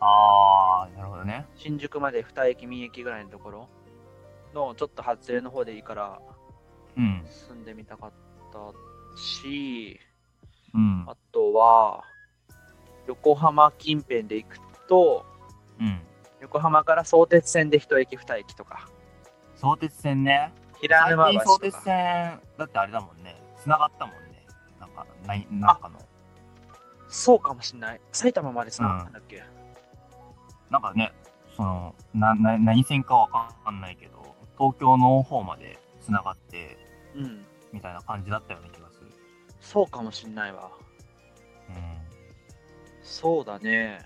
[0.01, 1.47] あー、なるほどね。
[1.57, 3.69] 新宿まで2駅、3駅ぐらいのところ
[4.55, 6.21] のちょっと外れの方でいいから
[6.97, 7.25] うん。
[7.27, 8.13] 住んでみたかっ
[8.53, 9.99] たし、
[10.75, 11.05] うん。
[11.09, 12.05] あとは、
[13.07, 15.25] 横浜近辺で行くと、
[15.81, 16.01] うん。
[16.41, 18.89] 横浜から相鉄線で1駅、2駅とか、
[19.57, 20.53] 相鉄線ね。
[20.81, 21.83] 平最沼橋相鉄か。
[21.83, 23.41] 線、だってあれだもんね。
[23.57, 24.47] 繋がったもんね。
[24.79, 25.99] なんか、ないなんかの。
[27.09, 28.01] そうかもしんない。
[28.13, 29.43] 埼玉までつながったんだっけ、
[30.71, 31.13] なんかね、
[31.57, 36.77] その、な、な、何線かわかんないけど、東京の方まで繋がって、
[37.15, 39.11] うん、みたいな感じだったような気がする。
[39.61, 40.71] そうかもしんないわ。
[41.69, 41.77] うん。
[43.03, 44.01] そうだね。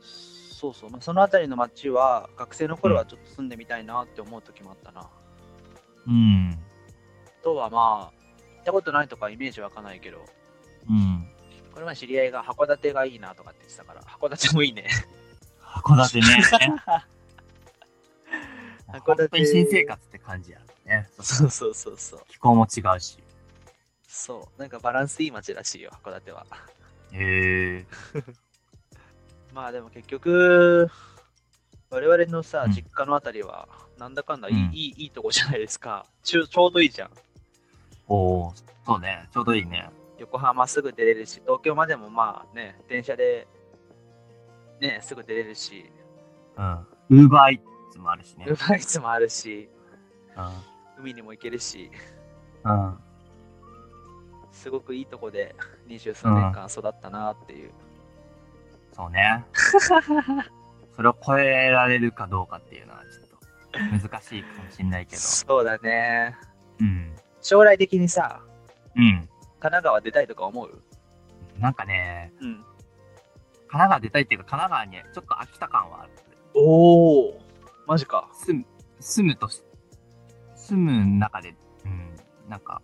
[0.00, 0.90] そうそう。
[0.90, 5.08] まあ、そのあたりの街は、学生の頃はちょっと住んでみたいなって思う時もあったな。
[6.06, 6.58] うん。
[7.26, 8.20] あとはまあ、
[8.56, 10.18] 行ったことないとかイメージ湧かないけど、
[10.88, 11.26] うん。
[11.72, 14.88] これ前知り合いが函館がいいなとかって言ってたから、函館もいいね。
[15.80, 16.26] 函館ね。
[18.88, 21.08] 函館本当に新生活って感じやね。
[21.20, 22.20] そうそうそうそう。
[22.28, 23.18] 気候も違うし。
[24.08, 24.60] そう。
[24.60, 26.46] なんかバランスいい街らしいよ、函館は。
[27.12, 27.86] へえ。
[29.54, 30.90] まあでも結局、
[31.90, 33.68] 我々のさ、うん実家のあたりは、
[33.98, 36.06] なんだかんだいい,、うんいいいいとこじゃないですか。
[36.22, 37.10] ちょちょうどいいじゃん。
[38.08, 38.54] おお、
[38.84, 39.28] そうね。
[39.32, 39.90] ちょうどいいね。
[40.18, 43.46] 横浜すぐ出れるし、東京までもまあね、電車で、
[44.80, 45.90] ね、すぐ出れるし、
[46.56, 46.86] うん。
[47.10, 48.52] ウーバーイーもあるしねウ。
[48.52, 49.68] ーバーイーツもあるし、
[50.36, 51.90] う海にも行けるし、
[52.64, 52.70] ん。
[52.70, 52.98] うん。
[54.52, 55.54] すごくいいとこで
[55.86, 57.70] 二十数年間育ったなっていう。
[58.92, 59.44] そうね。
[60.96, 65.22] それを超えられるかどうかっていうのはちょっと難しいかもしれないけど。
[65.22, 66.36] そうだね。
[66.80, 67.16] うん。
[67.40, 68.42] 将来的にさ、
[68.96, 69.28] うん。
[69.60, 70.82] 神奈川出たいとか思う？
[71.58, 72.64] なんかね、うん。
[73.70, 76.12] 神奈川出たいっていうか、神奈川にちょっと飽きた感はある。
[76.54, 77.40] おお
[77.86, 78.28] マジか。
[78.32, 78.64] 住む、
[78.98, 79.62] 住むとし、
[80.56, 81.54] 住む中で、
[81.84, 82.16] うん、
[82.48, 82.82] なんか、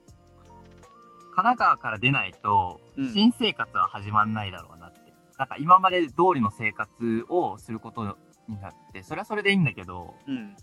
[1.35, 5.13] 神奈川から出ないとうん、新生活は始まんないだろうなって。
[5.37, 6.89] なんか今まで通りの生活
[7.29, 8.17] をすること
[8.49, 10.57] になって、それはそれでいいんだけど、うん。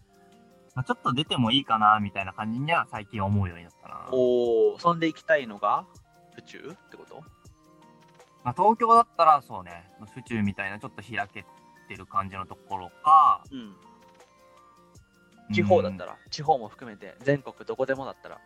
[0.73, 4.07] まあ、ちょっと出てもいいかな、みたいな感じには最近思うようになったな。
[4.11, 5.85] おおそんで行きたいのが
[6.33, 7.23] 府中ってこと？
[8.43, 11.45] まあ、東京だったらそうね、府中みたいなちょっと開け
[11.87, 13.75] てる感じのところか、うん。
[15.53, 16.13] 地方だったら。
[16.13, 18.39] ら、地方も含めて、全国どこでもだったら。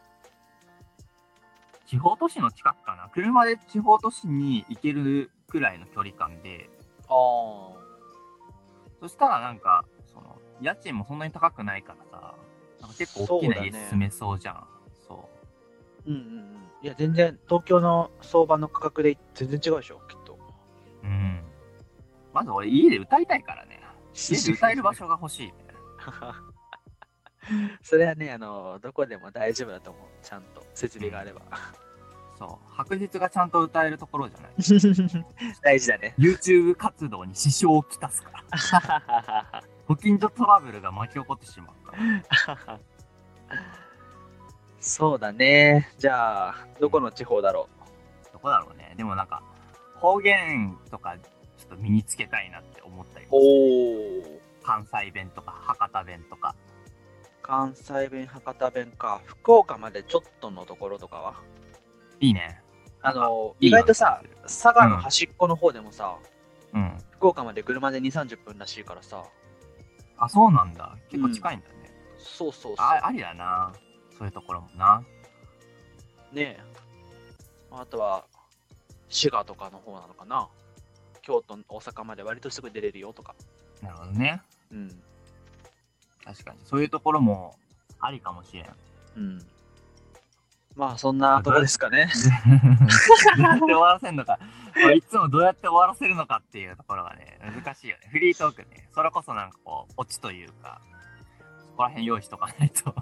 [1.86, 3.10] 地方都市の近くかな？
[3.14, 6.70] 車で地方都市に行けるくらいの距離感で、
[7.08, 7.72] ああ。
[9.00, 12.36] そしたらなんか、その、家賃もそんなに高くないからさ、
[12.82, 14.68] なんか結構大きな家住めそうじゃん。
[16.08, 16.58] そう,、うんうんうん。
[16.82, 20.40] いや、全然、東京の相場の価格で全然違うでしょ、きっと。
[21.04, 21.44] うん。
[22.34, 23.82] まず俺家で歌いたいからね。
[24.14, 25.54] 家で歌える場所が欲しい、ね。
[27.82, 30.04] それはね、あの、どこでも大丈夫だと思う。
[30.22, 31.42] ちゃんと、設備があれば。
[32.38, 32.72] そう。
[32.74, 34.54] 白日がちゃんと歌えるところじゃない？
[35.64, 36.14] 大事だね。
[36.20, 39.64] YouTube 活動に支障をきたすから。
[39.88, 42.80] ご近所トラブルが巻き起こってしまうから。
[44.88, 45.90] そうだね。
[45.98, 47.68] じゃあ、どこの地方だろ
[48.32, 48.94] どこだろうね。
[48.98, 49.44] でもなんか、
[49.96, 51.18] 方言とか
[51.58, 53.30] ちょっと身につけたいなって思ったりう。
[53.32, 54.40] おお。
[54.64, 56.56] 関西弁とか博多弁とか。
[57.42, 59.22] 関西弁、博多弁か。
[59.26, 61.36] 福岡までちょっとのところとかは？
[62.22, 62.62] いいね。
[63.02, 66.18] あの、意外とさよ、佐賀の端っこの方でもさ、
[66.74, 66.98] うん。
[67.12, 69.24] 福岡まで車で2、30分らしいからさ。
[70.18, 70.98] あ、そうなんだ。
[71.10, 71.74] 結構近いんだね。
[72.18, 72.86] そうそうそう。
[72.86, 73.74] あ、ありだな。
[74.18, 75.04] そういうところもな。
[76.34, 76.60] ねえ。
[77.72, 78.26] あとは、
[79.10, 80.48] 滋賀とかの方なのかな。
[81.22, 83.36] 京都、大阪まで割とすぐ出れるよとか。
[83.82, 84.42] なるほどね。
[84.72, 85.04] うん。
[86.24, 86.60] 確かに。
[86.66, 87.56] そういうところも
[88.00, 88.66] ありかもしれん。
[89.16, 89.40] うん。
[90.76, 92.10] まあ、そんなとこですかね。
[93.38, 94.40] どうやって終わらせるのか。
[94.96, 98.08] いつもどうやって終わらせるのかっていうところがね、難しいよね。
[98.12, 98.88] フリートークね。
[98.94, 100.82] それこそなんかこう、オチというか、
[101.72, 102.94] そこら辺用意しとかないと。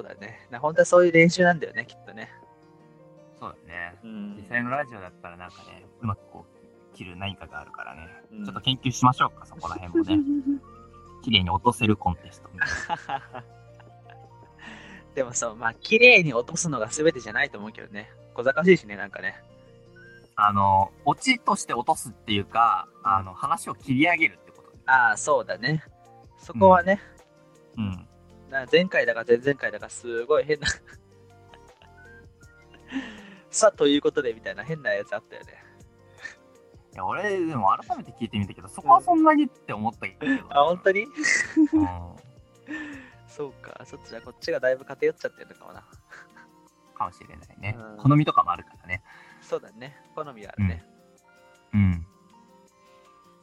[0.00, 0.46] そうだね。
[0.50, 2.30] な本当はそういう練習なんだよね、きっとね。
[3.38, 3.94] そうだね。
[4.02, 8.08] うん実際のラジオだったらなんかね、うまくこう、切る何かがあるからね。
[8.32, 10.18] うんちょっと研究しましょうか、そこら辺もね。
[11.22, 12.48] 綺麗に落とせるコンテスト。
[15.14, 18.10] でもそう、まあ、綺麗に落とすのが全てじゃないと思うけどね。
[18.32, 19.42] 小賢しいしね、なんかね。
[20.36, 24.72] あの、オチとして落とすっていうか、あの、話を切り上げるってこと。
[24.86, 25.84] ああ、そうだね。
[26.38, 27.00] そこはね、
[27.76, 28.08] うん。
[28.50, 30.66] な前回だか前々回だかすごい変な
[33.50, 35.64] さあということでみたいな変なやつあったよね
[36.92, 40.26] いや、俺、でも改めて聞いてみたけど、そこはそんなにって思ったけど。
[40.50, 41.04] あ本当に？
[41.04, 41.08] うん。
[43.28, 45.84] そうかちょっとじゃあこっちがだいぶ偏っちゃってるのかもな
[46.94, 47.96] かもしれないねうん。
[47.98, 49.02] 好みとかもあるからね。
[49.40, 50.84] そうだね好みがあるね、
[51.72, 52.06] うん。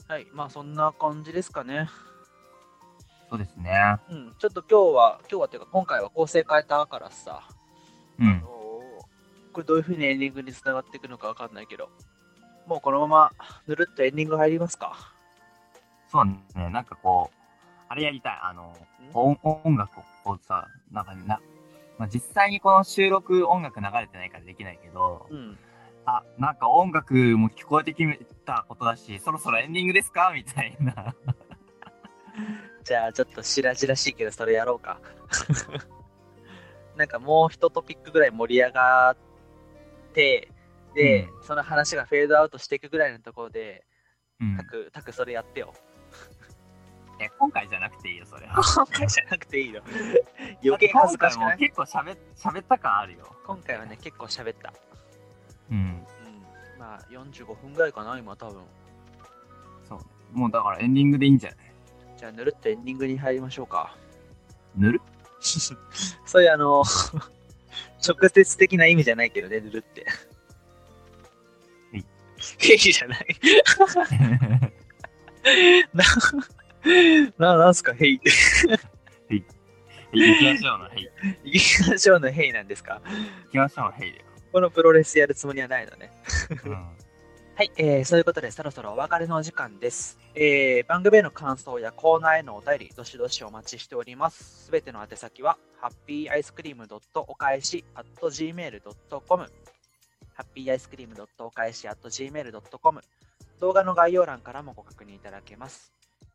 [0.08, 1.90] はいまあそんな感じですかね
[3.30, 3.98] そうですね。
[4.10, 7.44] うんちょっと今日は今日はっていうか今回は構成変えたからさ、
[8.20, 8.28] うん。
[8.28, 8.48] あのー
[9.54, 11.90] これどういうふうにエンディングにつながっていくのかわかんないけど
[12.68, 13.32] もうこのまま
[13.66, 15.14] ぬるっとエンディング入りますか？
[16.10, 16.40] そうね。
[16.70, 17.38] なんかこう、
[17.90, 18.40] あれやりたい。
[18.44, 18.74] あの、
[19.14, 21.42] 音音楽をこうさ、なんかな、
[21.98, 25.58] まあ、実際にこの収録音楽流れてないからできないけど、うん
[26.06, 28.06] あ、なんか音楽も聞こえてき
[28.46, 30.32] たことだし、そろそろエンディングですか？
[30.36, 31.16] みたいな。
[32.88, 35.02] じゃあちょっと白々しいけどそれやろうか。
[36.96, 39.18] なんかもう一トピックぐらい盛り上がっ
[40.14, 40.48] て、
[40.96, 43.86] で、うその話がフェードアウトしていくぐらいのところで、
[44.40, 44.64] うんタ。
[44.64, 45.74] ク、タクそれやってよ。
[47.20, 48.56] え、今回じゃなくていいよ、それは。
[48.64, 49.82] 今回じゃなくていいの。
[50.64, 51.58] 余計恥ずかしくない？
[51.58, 53.36] 今回も結構喋喋った感あるよ。
[53.46, 54.74] 今回はね、結構喋った。
[55.70, 55.78] うん。
[55.78, 56.06] うん。
[56.80, 58.64] まあ45分ぐらいかな、今多分。
[59.90, 60.00] そう。
[60.38, 61.67] もうだからエンディングでいいんじゃない？
[62.18, 63.96] じゃあぬるっとエンディングに入りましょうか。
[64.76, 65.02] 塗る？
[66.26, 66.84] そういうあの、
[68.08, 70.06] 直接的な意味じゃないけどね、ぬるって。
[71.94, 72.04] いい
[72.72, 73.28] いいじゃない。
[75.94, 76.04] な
[77.38, 78.20] な、なんすか、ヘイ。
[78.20, 78.32] 行
[80.40, 81.10] きましょうのヘイ。
[81.44, 83.02] 行きましょうのヘイなんですか？
[83.46, 84.24] 行きましょうのヘイだよ。
[84.52, 86.12] このプロレスやるつもりはないのね。
[86.66, 86.88] うん。
[87.58, 90.20] はい、えー、そういうことでそろそろお別れのお時間です。
[90.36, 94.66] えー、番組への感想やコーナーへのお便り、どしどしお待ちしております。
[94.66, 99.44] すべての宛先は、ハッピーアイスクリームドットお返し at gmail.com、
[100.36, 103.02] ハッピーアイスクリームドットお返し at gmail.com、
[103.60, 105.92] 動画の概要欄からもご確認いただけます。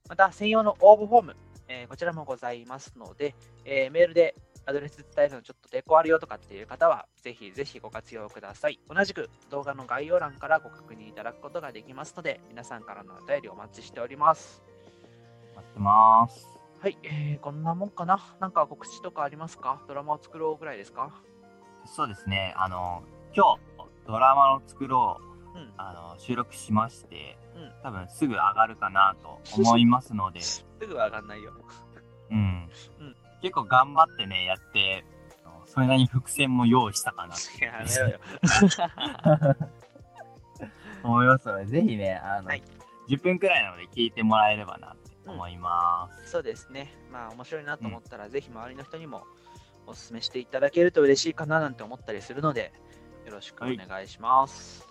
[0.09, 1.37] また、専用の応募フォーム、
[1.69, 4.35] えーこちらもございますので、えーメールで
[4.65, 8.79] アドレス伝えるのちょっと抵抗あるよとかっていう方は、ぜひぜひご活用ください。
[8.89, 14.63] 同じく動画の概要欄からご確認いただくことができますので、皆さんからのお便りお待ちしております。
[15.57, 16.47] 待ってます。
[16.81, 18.19] はい、えー、こんなもんかな？
[18.41, 19.81] なんか告知とかありますか？
[19.89, 21.13] ドラマを作ろうぐらいですか？
[21.87, 23.03] そうですね、あの、
[23.35, 23.61] 今日、
[24.07, 25.19] ドラマを作ろ
[25.55, 31.53] う、うんあの、収録しまして、うん多分すぐ上がるかなと思いますので、 すぐ上がんないよ。
[32.31, 32.69] うん
[33.01, 35.05] うん結構頑張ってね、やって、
[35.67, 38.21] それなりに伏線も用意したかなってやめろよ。
[41.03, 42.63] 思いますので、ぜひね、あの、はい
[43.09, 46.31] 10分くらいなので聞いてもらえればなって思います。
[46.31, 46.93] そうですね。
[47.11, 49.25] まあ面白いなと思ったら、ぜひ周りの人にも
[49.87, 52.73] お勧めしていただけると嬉しいかななんて思ったりするので、
[53.27, 54.87] よろしくお願いします。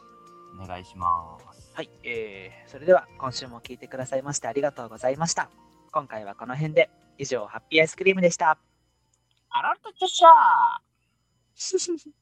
[0.62, 1.72] お願いします。
[1.74, 5.50] はい、えー、それでは今週も聞いてくださいましてありがとうございました。
[5.92, 6.90] 今回はこの辺で、
[7.22, 8.58] 以上、ハッピーアイスクリームでした。
[9.52, 12.12] あららとちゃっしゃー